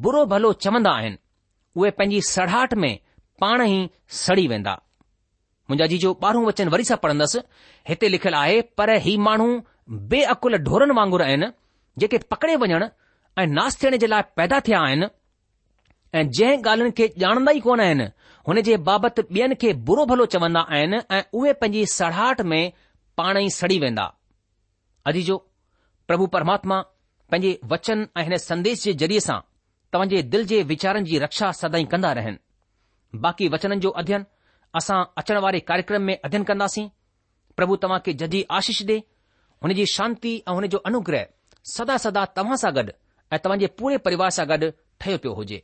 बुरो 0.05 0.23
भलो 0.33 0.51
चवंदा 0.63 0.91
आहिनि 1.01 1.17
उहे 1.79 1.91
पंहिंजी 1.99 2.19
सड़ाहट 2.29 2.73
में 2.83 2.91
पाण 3.43 3.61
ई 3.67 3.77
सड़ी 4.21 4.45
वेंदा 4.53 4.73
मुंहिंजा 5.69 5.85
जी 5.93 5.97
जो 6.05 6.11
ॿारहों 6.23 6.45
वचन 6.47 6.67
वरी 6.73 6.83
सां 6.89 6.97
पढ़ंदसि 7.05 7.39
हिते 7.89 8.09
लिखियलु 8.15 8.37
आहे 8.39 8.59
पर 8.81 8.89
ही 9.05 9.15
माण्हू 9.27 9.47
बेअकुल 10.11 10.57
ढोरनि 10.67 10.95
वांगुर 10.99 11.21
आहिनि 11.27 11.49
जेके 12.03 12.17
पकड़े 12.33 12.55
वञण 12.65 12.87
ऐं 13.43 13.47
नास 13.59 13.81
थियण 13.83 13.97
जे 14.03 14.07
लाइ 14.15 14.21
पैदा 14.41 14.59
थिया 14.67 14.81
आहिनि 14.89 15.07
ऐं 16.17 16.25
जंहिं 16.39 16.57
ॻाल्हियुनि 16.57 16.93
खे 16.99 17.07
ॼाणंदा 17.25 17.55
ई 17.59 17.63
कोन 17.69 17.85
आहिनि 17.87 18.09
हुन 18.49 18.61
जे 18.69 18.77
बाबति 18.91 19.27
ॿियनि 19.37 19.55
खे 19.63 19.73
बुरो 19.91 20.05
भलो 20.13 20.25
चवंदा 20.37 20.65
आहिनि 20.75 21.01
ऐं 21.19 21.23
उहे 21.39 21.53
पंहिंजी 21.63 21.85
सड़ाहट 21.97 22.41
में 22.53 22.61
पाण 23.17 23.37
ई 23.41 23.49
सड़ी 23.61 23.79
वेंदा 23.85 24.11
अजीजो 25.07 25.37
प्रभु 26.07 26.25
परमात्मा 26.35 26.79
पंहिंजे 27.31 27.59
वचन 27.71 28.07
ऐं 28.17 28.23
हिन 28.23 28.37
संदेश 28.43 28.83
जे 28.83 28.93
ज़रिए 29.05 29.19
सां 29.27 29.39
तव्हांजे 29.93 30.21
दिल 30.33 30.45
जे 30.51 30.61
वीचारनि 30.71 31.09
जी 31.09 31.17
रक्षा 31.25 31.51
सदाई 31.61 31.85
कंदा 31.91 32.11
रहनि 32.19 32.37
बाक़ी 33.25 33.47
वचननि 33.55 33.79
जो 33.85 33.89
अध्ययन 34.01 34.25
असां 34.79 35.03
अचण 35.21 35.37
वारे 35.45 35.59
कार्यक्रम 35.69 36.01
में 36.09 36.17
अध्ययन 36.17 36.43
कंदासीं 36.51 36.89
प्रभु 37.57 37.75
तव्हां 37.85 37.99
खे 38.07 38.13
जदी 38.23 38.45
आशीष 38.59 38.81
ॾे 38.89 38.97
हुन 39.63 39.73
जी 39.79 39.85
शांती 39.95 40.35
ऐं 40.47 40.53
हुन 40.53 40.67
जो 40.73 40.77
अनुग्रह 40.91 41.25
सदा 41.75 41.97
सदा 42.07 42.25
तव्हां 42.39 42.57
सां 42.65 42.73
गॾु 42.79 42.89
ऐं 43.33 43.39
तव्हांजे 43.43 43.67
पूरे 43.79 43.97
परिवार 44.09 44.29
सां 44.39 44.47
गॾु 44.53 44.69
ठहियो 45.01 45.17
पियो 45.23 45.33
हुजे 45.41 45.63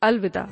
Alvida. 0.00 0.48